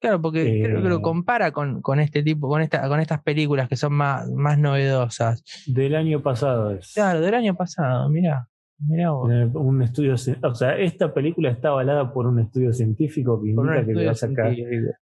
Claro, 0.00 0.22
porque 0.22 0.60
creo 0.62 0.82
que 0.82 0.88
lo 0.88 0.98
eh. 0.98 1.02
compara 1.02 1.50
con, 1.50 1.82
con 1.82 1.98
este 1.98 2.22
tipo, 2.22 2.48
con 2.48 2.62
esta, 2.62 2.86
con 2.86 3.00
estas 3.00 3.22
películas 3.22 3.68
que 3.68 3.76
son 3.76 3.94
más, 3.94 4.30
más 4.30 4.56
novedosas. 4.58 5.42
Del 5.66 5.96
año 5.96 6.22
pasado 6.22 6.70
es. 6.70 6.92
Claro, 6.94 7.20
del 7.20 7.34
año 7.34 7.56
pasado, 7.56 8.08
mira. 8.08 8.48
Mirá 8.78 9.12
Un 9.12 9.82
estudio, 9.82 10.14
o 10.14 10.54
sea, 10.54 10.76
esta 10.78 11.12
película 11.14 11.50
está 11.50 11.68
avalada 11.68 12.12
por 12.12 12.26
un 12.26 12.40
estudio 12.40 12.72
científico 12.74 13.42
que 13.42 13.50
indica 13.50 13.86
que 13.86 13.92
le 13.94 14.04
va 14.04 14.12
a 14.12 14.14
sacar. 14.14 14.54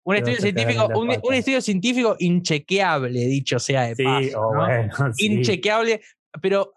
Un 0.03 0.15
estudio 0.15 0.37
científico, 0.37 0.87
un, 0.95 1.33
estudio 1.33 1.61
científico 1.61 2.15
inchequeable, 2.19 3.19
dicho 3.25 3.57
sea 3.57 3.93
de 3.93 4.03
paso. 4.03 5.13
Inchequeable, 5.17 6.01
pero 6.41 6.73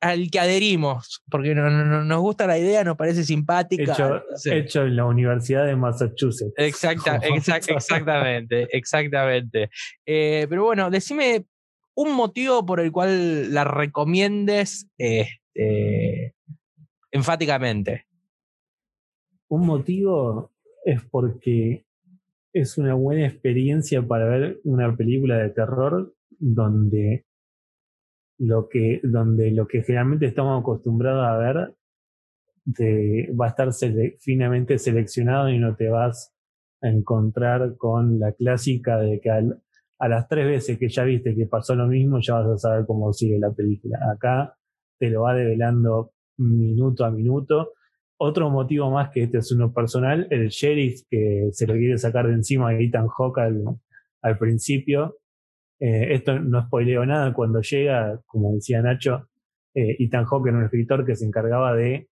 al 0.00 0.30
que 0.30 0.40
adherimos, 0.40 1.22
porque 1.30 1.54
nos 1.54 2.20
gusta 2.20 2.46
la 2.46 2.58
idea, 2.58 2.84
nos 2.84 2.96
parece 2.96 3.24
simpática. 3.24 4.24
Hecho, 4.44 4.82
en 4.82 4.96
la 4.96 5.04
Universidad 5.06 5.66
de 5.66 5.76
Massachusetts. 5.76 6.54
Exacta, 6.56 7.16
exactamente, 7.68 8.68
exactamente. 8.70 9.70
Eh, 10.04 10.46
pero 10.48 10.64
bueno, 10.64 10.88
decime 10.90 11.46
un 11.96 12.14
motivo 12.14 12.64
por 12.64 12.80
el 12.80 12.92
cual 12.92 13.52
la 13.52 13.64
recomiendes. 13.64 14.88
Eh, 14.98 15.26
este, 15.56 16.34
enfáticamente. 17.10 18.06
Un 19.48 19.66
motivo 19.66 20.52
es 20.84 21.02
porque 21.04 21.86
es 22.52 22.78
una 22.78 22.94
buena 22.94 23.26
experiencia 23.26 24.02
para 24.02 24.26
ver 24.26 24.60
una 24.64 24.94
película 24.96 25.38
de 25.38 25.50
terror 25.50 26.14
donde 26.30 27.26
lo 28.38 28.68
que, 28.68 29.00
donde 29.02 29.50
lo 29.50 29.66
que 29.66 29.82
generalmente 29.82 30.26
estamos 30.26 30.60
acostumbrados 30.60 31.24
a 31.26 31.38
ver 31.38 31.74
va 33.38 33.46
a 33.46 33.48
estar 33.48 33.70
finamente 34.18 34.78
seleccionado 34.78 35.48
y 35.50 35.58
no 35.58 35.76
te 35.76 35.88
vas 35.88 36.34
a 36.82 36.88
encontrar 36.88 37.76
con 37.76 38.18
la 38.18 38.32
clásica 38.32 38.98
de 38.98 39.20
que 39.20 39.30
a 39.30 40.08
las 40.08 40.28
tres 40.28 40.46
veces 40.46 40.78
que 40.78 40.88
ya 40.88 41.04
viste 41.04 41.34
que 41.34 41.46
pasó 41.46 41.74
lo 41.74 41.86
mismo, 41.86 42.18
ya 42.20 42.34
vas 42.34 42.48
a 42.48 42.58
saber 42.58 42.86
cómo 42.86 43.12
sigue 43.12 43.38
la 43.38 43.52
película. 43.52 43.98
Acá 44.12 44.56
te 44.98 45.10
lo 45.10 45.22
va 45.22 45.34
develando 45.34 46.12
minuto 46.38 47.04
a 47.04 47.10
minuto. 47.10 47.72
Otro 48.18 48.50
motivo 48.50 48.90
más 48.90 49.10
que 49.10 49.24
este 49.24 49.38
es 49.38 49.52
uno 49.52 49.72
personal, 49.72 50.26
el 50.30 50.48
sheriff 50.48 51.02
que 51.10 51.50
se 51.52 51.66
lo 51.66 51.74
quiere 51.74 51.98
sacar 51.98 52.26
de 52.26 52.34
encima 52.34 52.72
de 52.72 52.84
Ethan 52.84 53.08
Hawke 53.08 53.40
al, 54.22 54.38
principio. 54.38 55.18
Eh, 55.78 56.14
esto 56.14 56.38
no 56.38 56.62
spoileo 56.66 57.04
nada, 57.04 57.32
cuando 57.34 57.60
llega, 57.60 58.20
como 58.26 58.54
decía 58.54 58.80
Nacho, 58.80 59.28
eh, 59.74 59.96
Ethan 59.98 60.24
Hawke 60.24 60.48
era 60.48 60.58
un 60.58 60.64
escritor 60.64 61.04
que 61.04 61.14
se 61.14 61.26
encargaba 61.26 61.74
de 61.74 62.08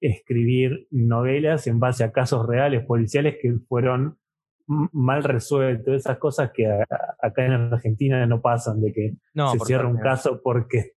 escribir 0.00 0.88
novelas 0.90 1.66
en 1.66 1.78
base 1.78 2.02
a 2.02 2.12
casos 2.12 2.46
reales 2.46 2.84
policiales 2.84 3.36
que 3.40 3.54
fueron 3.68 4.18
mal 4.66 5.22
resueltos, 5.22 5.94
esas 5.94 6.18
cosas 6.18 6.50
que 6.52 6.66
acá 6.66 7.44
en 7.44 7.52
Argentina 7.52 8.24
no 8.26 8.40
pasan, 8.40 8.80
de 8.80 8.92
que 8.92 9.14
se 9.34 9.58
cierra 9.66 9.88
un 9.88 9.98
caso 9.98 10.40
porque 10.42 10.92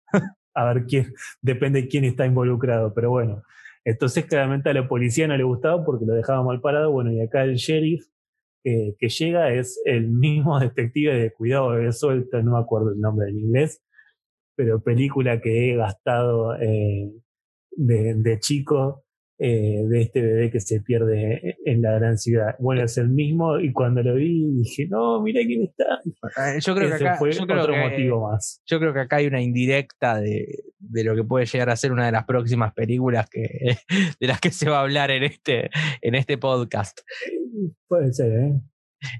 a 0.53 0.73
ver 0.73 0.85
quién, 0.85 1.13
depende 1.41 1.83
de 1.83 1.87
quién 1.87 2.03
está 2.03 2.25
involucrado, 2.25 2.93
pero 2.93 3.09
bueno. 3.09 3.43
Entonces 3.85 4.25
claramente 4.25 4.69
a 4.69 4.73
la 4.73 4.87
policía 4.87 5.27
no 5.27 5.35
le 5.35 5.43
gustaba 5.43 5.83
porque 5.83 6.05
lo 6.05 6.13
dejaba 6.13 6.43
mal 6.43 6.61
parado, 6.61 6.91
bueno, 6.91 7.11
y 7.11 7.21
acá 7.21 7.43
el 7.43 7.55
sheriff 7.55 8.05
eh, 8.65 8.95
que 8.97 9.09
llega 9.09 9.51
es 9.51 9.81
el 9.85 10.09
mismo 10.09 10.59
detective 10.59 11.13
de 11.13 11.33
Cuidado 11.33 11.71
de 11.71 11.91
Suelto, 11.91 12.41
no 12.41 12.53
me 12.53 12.59
acuerdo 12.59 12.91
el 12.93 12.99
nombre 13.01 13.29
en 13.29 13.39
inglés, 13.39 13.83
pero 14.55 14.81
película 14.81 15.41
que 15.41 15.71
he 15.71 15.75
gastado 15.75 16.55
eh, 16.61 17.11
de, 17.71 18.13
de, 18.15 18.39
chico 18.39 19.02
eh, 19.39 19.83
de 19.87 20.01
este 20.01 20.21
bebé 20.21 20.51
que 20.51 20.59
se 20.59 20.79
pierde 20.81 21.57
en 21.65 21.81
la 21.81 21.93
gran 21.93 22.17
ciudad. 22.17 22.55
Bueno, 22.59 22.83
es 22.83 22.97
el 22.97 23.09
mismo 23.09 23.59
y 23.59 23.73
cuando 23.73 24.03
lo 24.03 24.15
vi 24.15 24.47
dije, 24.59 24.87
no, 24.87 25.21
mira 25.21 25.41
quién 25.45 25.63
está. 25.63 25.99
Ah, 26.37 26.57
yo 26.59 26.75
creo 26.75 26.89
que 26.89 26.95
acá, 26.95 27.15
fue 27.17 27.31
otro 27.31 27.75
motivo 27.75 28.29
más. 28.29 28.61
Yo 28.67 28.79
creo 28.79 28.93
que 28.93 28.99
acá 28.99 29.15
hay 29.17 29.27
una 29.27 29.41
indirecta 29.41 30.21
de, 30.21 30.63
de, 30.77 31.03
lo 31.03 31.15
que 31.15 31.23
puede 31.23 31.47
llegar 31.47 31.71
a 31.71 31.75
ser 31.75 31.91
una 31.91 32.05
de 32.05 32.11
las 32.11 32.25
próximas 32.25 32.73
películas 32.73 33.27
que, 33.29 33.77
de 34.19 34.27
las 34.27 34.39
que 34.39 34.51
se 34.51 34.69
va 34.69 34.77
a 34.77 34.81
hablar 34.81 35.09
en 35.09 35.23
este, 35.23 35.71
en 36.01 36.15
este 36.15 36.37
podcast. 36.37 36.99
Puede 37.87 38.13
ser, 38.13 38.31
¿eh? 38.31 38.61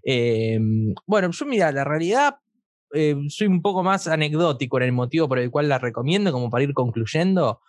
Em, 0.04 0.94
bueno, 1.08 1.32
yo 1.32 1.46
mira, 1.46 1.72
la 1.72 1.84
realidad 1.84 2.36
eh, 2.94 3.16
soy 3.30 3.48
un 3.48 3.62
poco 3.62 3.84
más 3.84 4.08
anecdótico 4.08 4.78
en 4.78 4.84
el 4.84 4.92
motivo 4.92 5.28
por 5.28 5.40
el 5.40 5.50
cual 5.50 5.70
la 5.70 5.80
recomiendo, 5.80 6.32
como 6.32 6.50
para 6.50 6.64
ir 6.64 6.74
concluyendo 6.74 7.60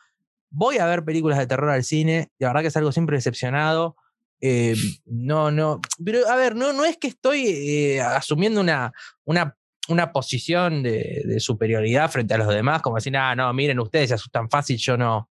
voy 0.54 0.78
a 0.78 0.86
ver 0.86 1.04
películas 1.04 1.38
de 1.38 1.46
terror 1.46 1.70
al 1.70 1.84
cine, 1.84 2.30
la 2.38 2.48
verdad 2.48 2.62
que 2.62 2.68
es 2.68 2.76
algo 2.76 2.92
siempre 2.92 3.16
decepcionado. 3.16 3.96
Eh, 4.40 4.74
no, 5.06 5.50
no, 5.50 5.80
pero 6.04 6.28
a 6.28 6.36
ver, 6.36 6.54
no, 6.54 6.72
no 6.72 6.84
es 6.84 6.96
que 6.96 7.08
estoy 7.08 7.46
eh, 7.46 8.00
asumiendo 8.00 8.60
una, 8.60 8.92
una, 9.24 9.56
una 9.88 10.12
posición 10.12 10.82
de, 10.82 11.36
superioridad 11.38 12.10
frente 12.10 12.34
a 12.34 12.38
los 12.38 12.48
demás, 12.48 12.82
como 12.82 12.96
decir, 12.96 13.16
ah, 13.16 13.34
no, 13.34 13.52
miren, 13.52 13.80
ustedes 13.80 14.08
se 14.08 14.14
asustan 14.14 14.48
fácil, 14.48 14.76
yo 14.78 14.96
no. 14.96 15.28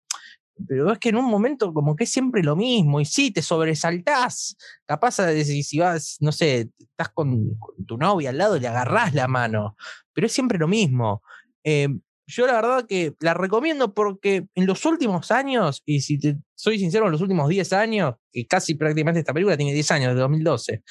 Pero 0.68 0.92
es 0.92 1.00
que 1.00 1.08
en 1.08 1.16
un 1.16 1.24
momento 1.24 1.72
como 1.74 1.96
que 1.96 2.04
es 2.04 2.12
siempre 2.12 2.42
lo 2.42 2.54
mismo, 2.54 3.00
y 3.00 3.04
sí, 3.04 3.32
te 3.32 3.42
sobresaltás, 3.42 4.56
capaz 4.86 5.16
de 5.16 5.44
si 5.44 5.78
vas, 5.78 6.18
no 6.20 6.30
sé, 6.30 6.70
estás 6.78 7.08
con, 7.08 7.58
tu 7.86 7.96
novia 7.96 8.30
al 8.30 8.38
lado 8.38 8.56
y 8.56 8.60
le 8.60 8.68
agarrás 8.68 9.14
la 9.14 9.26
mano, 9.26 9.76
pero 10.12 10.26
es 10.26 10.32
siempre 10.32 10.58
lo 10.58 10.68
mismo. 10.68 11.22
Eh, 11.64 11.88
yo 12.26 12.46
la 12.46 12.54
verdad 12.54 12.86
que 12.86 13.14
la 13.20 13.34
recomiendo 13.34 13.92
porque 13.92 14.46
en 14.54 14.66
los 14.66 14.84
últimos 14.84 15.30
años, 15.30 15.82
y 15.84 16.00
si 16.00 16.18
te 16.18 16.36
soy 16.54 16.78
sincero, 16.78 17.06
en 17.06 17.12
los 17.12 17.20
últimos 17.20 17.48
10 17.48 17.72
años, 17.74 18.14
que 18.32 18.46
casi 18.46 18.74
prácticamente 18.74 19.20
esta 19.20 19.34
película 19.34 19.56
tiene 19.56 19.74
10 19.74 19.90
años, 19.90 20.14
de 20.14 20.20
2012, 20.20 20.82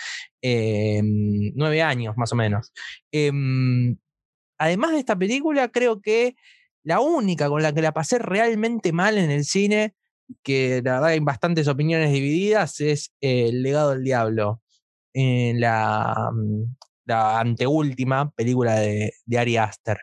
eh, 0.41 1.01
9 1.03 1.81
años 1.81 2.15
más 2.17 2.31
o 2.33 2.35
menos. 2.35 2.71
Em, 3.11 3.97
además 4.59 4.91
de 4.91 4.99
esta 4.99 5.17
película, 5.17 5.69
creo 5.69 6.01
que 6.01 6.35
la 6.83 6.99
única 6.99 7.49
con 7.49 7.61
la 7.63 7.73
que 7.73 7.81
la 7.81 7.93
pasé 7.93 8.19
realmente 8.19 8.91
mal 8.91 9.17
en 9.17 9.31
el 9.31 9.45
cine, 9.45 9.95
que 10.43 10.81
la 10.83 10.93
verdad 10.93 11.09
hay 11.09 11.19
bastantes 11.19 11.67
opiniones 11.67 12.11
divididas, 12.11 12.79
es 12.81 13.13
El 13.21 13.63
legado 13.63 13.91
del 13.91 14.03
diablo. 14.03 14.61
En 15.15 15.59
la, 15.61 16.31
la 17.05 17.39
anteúltima 17.39 18.31
película 18.31 18.75
de, 18.79 19.13
de 19.25 19.37
Ari 19.37 19.57
Aster. 19.57 19.99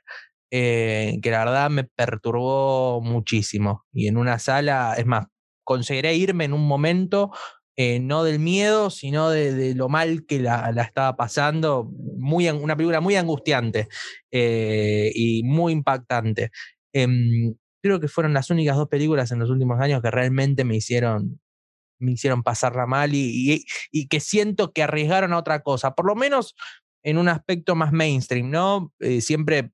Eh, 0.52 1.18
que 1.22 1.30
la 1.30 1.44
verdad 1.44 1.70
me 1.70 1.84
perturbó 1.84 3.00
muchísimo. 3.00 3.86
Y 3.92 4.08
en 4.08 4.16
una 4.16 4.38
sala, 4.38 4.94
es 4.98 5.06
más, 5.06 5.26
conseguiré 5.64 6.14
irme 6.16 6.44
en 6.44 6.52
un 6.52 6.66
momento, 6.66 7.30
eh, 7.76 8.00
no 8.00 8.24
del 8.24 8.40
miedo, 8.40 8.90
sino 8.90 9.30
de, 9.30 9.74
lo 9.74 9.88
mal 9.88 10.26
que 10.26 10.40
la, 10.40 10.70
estaba 10.80 11.16
pasando. 11.16 11.88
Muy, 12.16 12.48
una 12.50 12.76
película 12.76 13.00
muy 13.00 13.16
angustiante 13.16 13.88
eh, 14.32 15.12
y 15.14 15.42
muy 15.44 15.72
impactante. 15.72 16.50
Em, 16.92 17.54
creo 17.82 18.00
que 18.00 18.08
fueron 18.08 18.34
las 18.34 18.50
únicas 18.50 18.76
dos 18.76 18.88
películas 18.88 19.30
en 19.32 19.38
los 19.38 19.50
últimos 19.50 19.80
años 19.80 20.02
que 20.02 20.10
realmente 20.10 20.64
me 20.64 20.76
hicieron 20.76 21.40
me 22.00 22.12
hicieron 22.12 22.42
pasarla 22.42 22.86
mal 22.86 23.14
y, 23.14 23.64
y, 23.92 24.08
que 24.08 24.20
siento 24.20 24.72
que 24.72 24.82
arriesgaron 24.82 25.34
a 25.34 25.38
otra 25.38 25.62
cosa, 25.62 25.94
por 25.94 26.06
lo 26.06 26.14
menos 26.16 26.54
en 27.02 27.18
un 27.18 27.28
aspecto 27.28 27.74
más 27.76 27.92
mainstream, 27.92 28.50
¿no? 28.50 28.92
siempre 29.20 29.72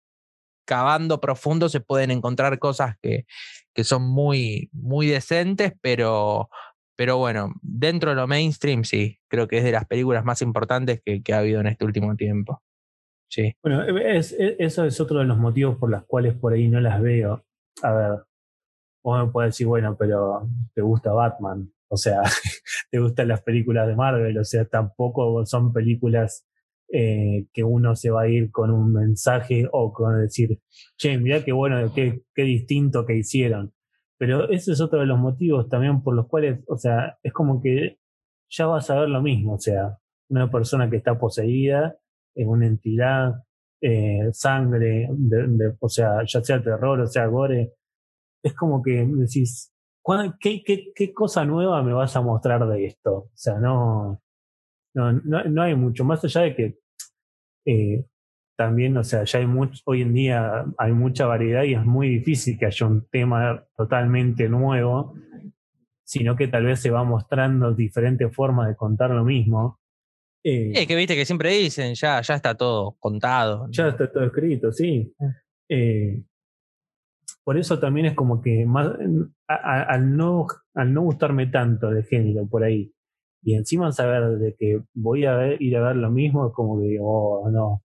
cavando 0.67 1.21
profundo 1.21 1.69
se 1.71 1.81
pueden 1.81 2.11
encontrar 2.11 2.59
cosas 2.59 2.97
que, 3.01 3.25
que 3.73 3.85
son 3.85 4.03
muy, 4.03 4.69
muy 4.73 5.07
decentes, 5.07 5.73
pero, 5.81 6.51
pero 6.97 7.19
bueno, 7.19 7.55
dentro 7.63 8.11
de 8.11 8.17
lo 8.17 8.27
mainstream 8.27 8.85
sí, 8.85 9.19
creo 9.29 9.49
que 9.49 9.59
es 9.59 9.65
de 9.65 9.73
las 9.73 9.87
películas 9.87 10.25
más 10.25 10.43
importantes 10.43 11.01
que, 11.05 11.23
ha 11.33 11.39
habido 11.39 11.61
en 11.61 11.69
este 11.69 11.85
último 11.85 12.17
tiempo. 12.17 12.63
Sí. 13.29 13.55
Bueno, 13.63 13.83
e, 13.83 14.19
e, 14.19 14.57
eso 14.59 14.85
es 14.85 15.01
otro 15.01 15.19
de 15.19 15.25
los 15.25 15.39
motivos 15.39 15.77
por 15.79 15.91
los 15.91 16.05
cuales 16.05 16.35
por 16.35 16.53
ahí 16.53 16.69
no 16.69 16.81
las 16.81 17.01
veo. 17.01 17.45
A 17.83 17.93
ver, 17.93 18.25
vos 19.05 19.25
me 19.25 19.31
puedes 19.31 19.55
decir, 19.55 19.67
bueno, 19.67 19.97
pero 19.99 20.49
te 20.75 20.83
gusta 20.83 21.13
Batman, 21.13 21.71
o 21.89 21.97
sea, 21.97 22.23
te 22.91 22.99
gustan 22.99 23.29
las 23.29 23.43
películas 23.43 23.87
de 23.87 23.95
Marvel, 23.95 24.39
o 24.39 24.45
sea, 24.45 24.65
tampoco 24.65 25.45
son 25.47 25.73
películas 25.73 26.47
eh, 26.93 27.47
que 27.53 27.65
uno 27.65 27.97
se 27.97 28.11
va 28.11 28.23
a 28.23 28.29
ir 28.29 28.51
con 28.51 28.71
un 28.71 28.93
mensaje 28.93 29.69
o 29.73 29.93
con 29.93 30.21
decir, 30.21 30.61
che, 30.97 31.19
mirá 31.19 31.45
qué 31.45 31.53
bueno, 31.53 31.93
qué, 31.95 32.23
qué 32.35 32.43
distinto 32.43 33.05
que 33.05 33.17
hicieron. 33.17 33.73
Pero 34.19 34.49
ese 34.51 34.73
es 34.73 34.81
otro 34.81 35.01
de 35.01 35.07
los 35.07 35.19
motivos 35.19 35.69
también 35.69 36.03
por 36.03 36.15
los 36.15 36.27
cuales, 36.29 36.61
o 36.69 36.77
sea, 36.77 37.19
es 37.23 37.33
como 37.33 37.61
que 37.61 37.99
ya 38.49 38.67
vas 38.67 38.89
a 38.91 39.01
ver 39.01 39.09
lo 39.09 39.21
mismo, 39.23 39.55
o 39.55 39.59
sea, 39.59 39.99
una 40.29 40.51
persona 40.51 40.89
que 40.89 40.97
está 40.97 41.19
poseída 41.19 41.97
en 42.35 42.49
una 42.49 42.67
entidad, 42.67 43.35
eh, 43.81 44.29
sangre, 44.33 45.09
o 45.81 45.89
sea, 45.89 46.23
ya 46.27 46.43
sea 46.43 46.63
terror, 46.63 47.01
o 47.01 47.07
sea, 47.07 47.27
gore, 47.27 47.75
es 48.43 48.55
como 48.55 48.83
que 48.83 49.07
decís, 49.07 49.73
¿qué, 50.41 50.63
qué, 50.65 50.93
qué 50.95 51.13
cosa 51.13 51.45
nueva 51.45 51.83
me 51.83 51.93
vas 51.93 52.17
a 52.17 52.23
mostrar 52.23 52.67
de 52.69 52.87
esto? 52.87 53.15
O 53.15 53.31
sea, 53.35 53.59
no, 53.59 54.23
no, 54.97 55.13
no, 55.45 55.63
hay 55.63 55.75
mucho, 55.75 56.05
más 56.05 56.25
allá 56.25 56.41
de 56.43 56.57
que 56.57 56.79
eh, 57.67 58.05
también, 58.57 58.97
o 58.97 59.05
sea, 59.05 59.25
ya 59.25 59.39
hay 59.39 59.47
mucho, 59.47 59.83
hoy 59.85 60.03
en 60.03 60.15
día 60.15 60.65
hay 60.79 60.93
mucha 60.93 61.27
variedad 61.27 61.65
y 61.65 61.75
es 61.75 61.85
muy 61.85 62.09
difícil 62.09 62.59
que 62.59 62.67
haya 62.67 62.87
un 62.87 63.07
tema 63.09 63.63
totalmente 63.77 64.49
nuevo, 64.49 65.15
sino 66.03 66.35
que 66.35 66.49
tal 66.49 66.65
vez 66.65 66.81
se 66.81 66.91
va 66.91 67.05
mostrando 67.05 67.75
diferentes 67.75 68.35
formas 68.35 68.69
de 68.69 68.77
contar 68.77 69.11
lo 69.11 69.25
mismo. 69.25 69.81
Eh, 70.43 70.73
es 70.75 70.87
que 70.87 70.97
viste 70.97 71.15
que 71.15 71.27
siempre 71.27 71.51
dicen, 71.51 71.95
ya, 71.95 72.23
ya 72.23 72.35
está 72.35 72.55
todo 72.55 72.97
contado. 72.99 73.69
Ya 73.71 73.89
está 73.89 74.11
todo 74.11 74.25
escrito, 74.25 74.73
sí. 74.73 75.13
Ah. 75.21 75.27
Eh, 75.69 76.23
por 77.45 77.59
eso 77.59 77.79
también 77.79 78.07
es 78.07 78.15
como 78.15 78.41
que 78.41 78.65
más, 78.65 78.89
al, 79.47 80.17
no, 80.17 80.47
al 80.75 80.95
no 80.95 81.03
gustarme 81.03 81.49
tanto 81.49 81.91
de 81.91 82.03
género 82.05 82.47
por 82.49 82.65
ahí, 82.65 82.93
y 83.47 83.55
encima 83.55 83.93
saber 83.93 84.39
de 84.39 84.57
que 84.59 84.81
voy 84.93 85.25
a 85.25 85.37
ver, 85.37 85.63
ir 85.63 85.77
a 85.77 85.81
ver 85.81 85.95
lo 85.95 86.11
mismo, 86.11 86.49
es 86.49 86.53
como 86.53 86.81
que 86.81 86.89
digo, 86.89 87.43
oh, 87.43 87.49
no. 87.49 87.81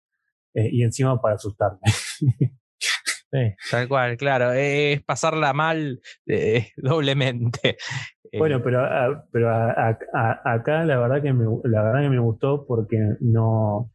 Eh, 0.55 0.69
y 0.71 0.81
encima 0.81 1.21
para 1.21 1.35
asustarme. 1.35 1.79
Sí, 3.31 3.55
tal 3.69 3.87
cual, 3.87 4.17
claro. 4.17 4.53
Es 4.53 5.03
pasarla 5.03 5.53
mal 5.53 6.01
eh, 6.25 6.69
doblemente. 6.77 7.77
Bueno, 8.35 8.57
eh, 8.57 8.61
pero, 8.63 8.81
ah, 8.83 9.23
pero 9.31 9.51
acá 9.51 10.83
la 10.83 10.97
verdad 10.97 11.21
que 11.21 11.31
me, 11.31 11.45
la 11.65 11.83
verdad 11.83 12.01
que 12.01 12.09
me 12.09 12.19
gustó 12.19 12.65
porque 12.65 12.97
no 13.19 13.91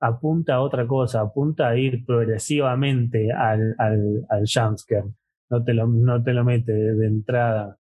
apunta 0.00 0.56
a 0.56 0.60
otra 0.60 0.86
cosa, 0.86 1.22
apunta 1.22 1.68
a 1.68 1.76
ir 1.78 2.04
progresivamente 2.04 3.32
al, 3.32 3.74
al, 3.78 4.26
al 4.28 4.44
jumpscare. 4.46 5.08
No 5.48 5.64
te 5.64 5.72
lo, 5.72 5.86
no 5.86 6.22
te 6.22 6.34
lo 6.34 6.44
mete 6.44 6.72
de 6.72 7.06
entrada. 7.06 7.77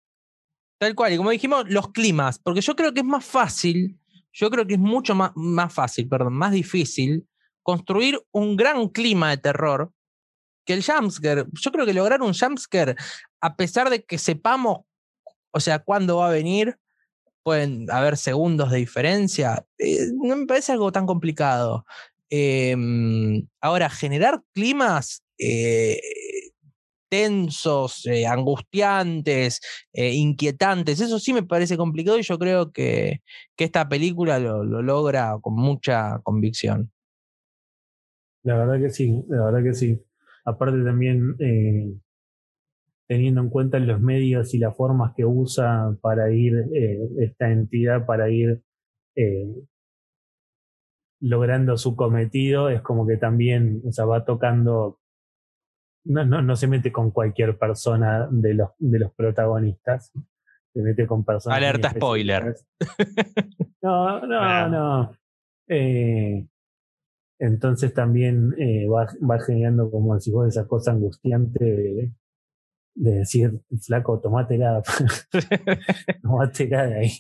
Tal 0.79 0.95
cual, 0.95 1.13
y 1.13 1.17
como 1.17 1.31
dijimos, 1.31 1.65
los 1.69 1.93
climas, 1.93 2.39
porque 2.39 2.61
yo 2.61 2.75
creo 2.75 2.93
que 2.93 3.01
es 3.01 3.07
más 3.07 3.25
fácil, 3.25 3.99
yo 4.33 4.51
creo 4.51 4.67
que 4.67 4.75
es 4.75 4.81
mucho 4.81 5.15
más, 5.15 5.33
más 5.35 5.73
fácil, 5.73 6.09
perdón, 6.09 6.35
más 6.35 6.53
difícil 6.53 7.27
construir 7.63 8.21
un 8.33 8.57
gran 8.57 8.89
clima 8.89 9.31
de 9.31 9.39
terror 9.39 9.93
que 10.67 10.75
el 10.75 10.85
jumpscare. 10.85 11.47
Yo 11.53 11.73
creo 11.73 11.87
que 11.87 11.95
lograr 11.95 12.23
un 12.23 12.35
jumpscare, 12.35 12.97
a 13.41 13.57
pesar 13.57 13.91
de 13.91 14.05
que 14.05 14.19
sepamos, 14.19 14.81
o 15.51 15.61
sea, 15.61 15.79
cuándo 15.79 16.19
va 16.19 16.29
a 16.29 16.33
venir, 16.33 16.77
pueden 17.43 17.91
haber 17.91 18.17
segundos 18.17 18.71
de 18.71 18.79
diferencia, 18.79 19.65
eh, 19.79 20.09
no 20.15 20.35
me 20.37 20.47
parece 20.47 20.73
algo 20.73 20.91
tan 20.93 21.07
complicado. 21.07 21.85
Em, 22.31 23.47
ahora, 23.61 23.91
generar 23.91 24.43
climas 24.55 25.23
eh, 25.39 26.01
tensos, 27.15 28.05
eh, 28.07 28.27
angustiantes, 28.27 29.61
eh, 29.93 30.15
inquietantes. 30.15 31.01
Eso 31.01 31.21
sí 31.21 31.33
me 31.33 31.45
parece 31.45 31.77
complicado 31.77 32.19
y 32.19 32.23
yo 32.23 32.37
creo 32.41 32.73
que, 32.73 33.21
que 33.55 33.65
esta 33.65 33.89
película 33.89 34.41
lo, 34.41 34.65
logra 34.65 35.39
con 35.41 35.55
mucha 35.55 36.19
convicción. 36.25 36.91
La 38.43 38.57
verdad 38.57 38.81
que 38.81 38.91
sí, 38.91 39.25
la 39.29 39.45
verdad 39.45 39.63
que 39.63 39.75
sí. 39.75 40.03
Aparte 40.45 40.83
también 40.83 41.37
eh, 41.39 41.95
teniendo 43.07 43.43
en 43.43 43.49
cuenta 43.49 43.79
los 43.79 44.01
medios 44.01 44.53
y 44.53 44.59
las 44.59 44.77
formas 44.77 45.13
que 45.17 45.25
usa 45.25 45.97
para 46.01 46.33
ir 46.33 46.53
esta 47.21 47.49
entidad, 47.49 48.07
para 48.07 48.29
ir 48.29 48.61
logrando 51.21 51.77
su 51.77 51.95
cometido, 51.95 52.71
es 52.71 52.83
como 52.83 53.07
que 53.07 53.17
también 53.19 53.83
o 53.85 54.07
va 54.09 54.25
tocando 54.25 54.99
no, 56.05 56.25
no, 56.25 56.43
no 56.43 56.57
se 56.57 56.67
mete 56.67 56.93
con 56.93 57.11
cualquier 57.11 57.59
persona 57.59 58.29
de 58.31 58.55
los, 58.55 58.71
de 58.79 58.99
los 58.99 59.13
protagonistas. 59.13 60.13
Se 60.73 60.83
mete 60.83 61.07
con 61.07 61.25
personas. 61.25 61.57
Alerta 61.57 61.91
spoiler. 61.91 62.57
No, 63.81 64.27
no, 64.27 64.69
no. 64.69 65.17
Eh, 65.69 66.47
entonces 67.39 67.93
también 67.93 68.55
eh, 68.59 68.87
va, 68.87 69.07
va, 69.29 69.39
generando, 69.45 69.91
como 69.91 70.15
decís 70.15 70.33
vos, 70.33 70.49
esa 70.49 70.67
cosa 70.67 70.93
angustiante 70.93 71.65
de, 71.65 72.13
decir, 72.95 73.61
flaco, 73.83 74.21
tomátela, 74.21 74.83
tomátela 76.23 76.87
de 76.87 76.99
ahí. 76.99 77.11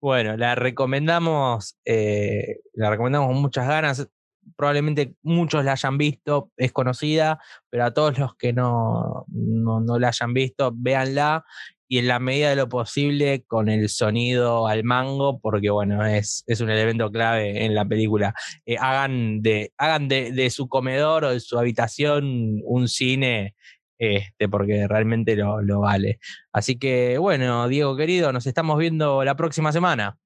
Bueno, 0.00 0.36
la 0.36 0.54
recomendamos, 0.54 1.78
eh, 1.84 2.60
la 2.74 2.90
recomendamos 2.90 3.28
con 3.28 3.42
muchas 3.42 3.68
ganas 3.68 4.08
probablemente 4.56 5.14
muchos 5.22 5.64
la 5.64 5.72
hayan 5.72 5.98
visto, 5.98 6.50
es 6.56 6.72
conocida, 6.72 7.40
pero 7.70 7.84
a 7.84 7.92
todos 7.92 8.18
los 8.18 8.34
que 8.36 8.52
no, 8.52 9.24
no, 9.28 9.98
la 9.98 10.08
hayan 10.08 10.34
visto, 10.34 10.72
véanla 10.74 11.44
y 11.90 11.98
en 11.98 12.08
la 12.08 12.18
medida 12.18 12.50
de 12.50 12.56
lo 12.56 12.68
posible 12.68 13.44
con 13.46 13.68
el 13.68 13.88
sonido 13.88 14.66
al 14.66 14.84
mango, 14.84 15.40
porque 15.40 15.70
bueno, 15.70 16.04
es, 16.04 16.44
es 16.46 16.60
un 16.60 16.68
elemento 16.68 17.10
clave 17.10 17.64
en 17.64 17.74
la 17.74 17.86
película. 17.86 18.34
Eh, 18.66 18.76
hagan 18.78 19.40
de, 19.40 19.72
hagan 19.78 20.06
de, 20.06 20.50
su 20.50 20.68
comedor 20.68 21.24
o 21.24 21.30
de 21.30 21.40
su 21.40 21.58
habitación 21.58 22.60
un 22.64 22.88
cine, 22.88 23.54
este, 23.98 24.48
porque 24.50 24.86
realmente 24.86 25.34
lo, 25.34 25.62
lo 25.62 25.80
vale. 25.80 26.18
Así 26.52 26.78
que 26.78 27.16
bueno, 27.16 27.68
Diego 27.68 27.96
querido, 27.96 28.32
nos 28.32 28.46
estamos 28.46 28.78
viendo 28.78 29.24
la 29.24 29.34
próxima 29.34 29.72
semana. 29.72 30.18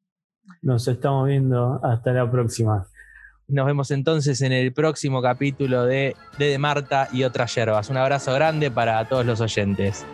Nos 0.61 0.89
estamos 0.89 1.29
viendo 1.29 1.81
hasta 1.85 2.13
la 2.13 2.31
próxima. 2.31 2.87
Nos 3.53 3.67
vemos 3.67 3.91
entonces 3.91 4.41
en 4.41 4.51
el 4.51 4.73
próximo 4.73 5.21
capítulo 5.21 5.85
de 5.85 6.17
De, 6.39 6.57
Marta 6.57 7.09
y 7.13 7.25
otras 7.25 7.55
yerbas. 7.55 7.91
Un 7.91 7.99
abrazo 7.99 8.33
grande 8.33 8.71
para 8.71 9.07
todos 9.07 9.27
los 9.27 9.43
oyentes. 9.43 10.07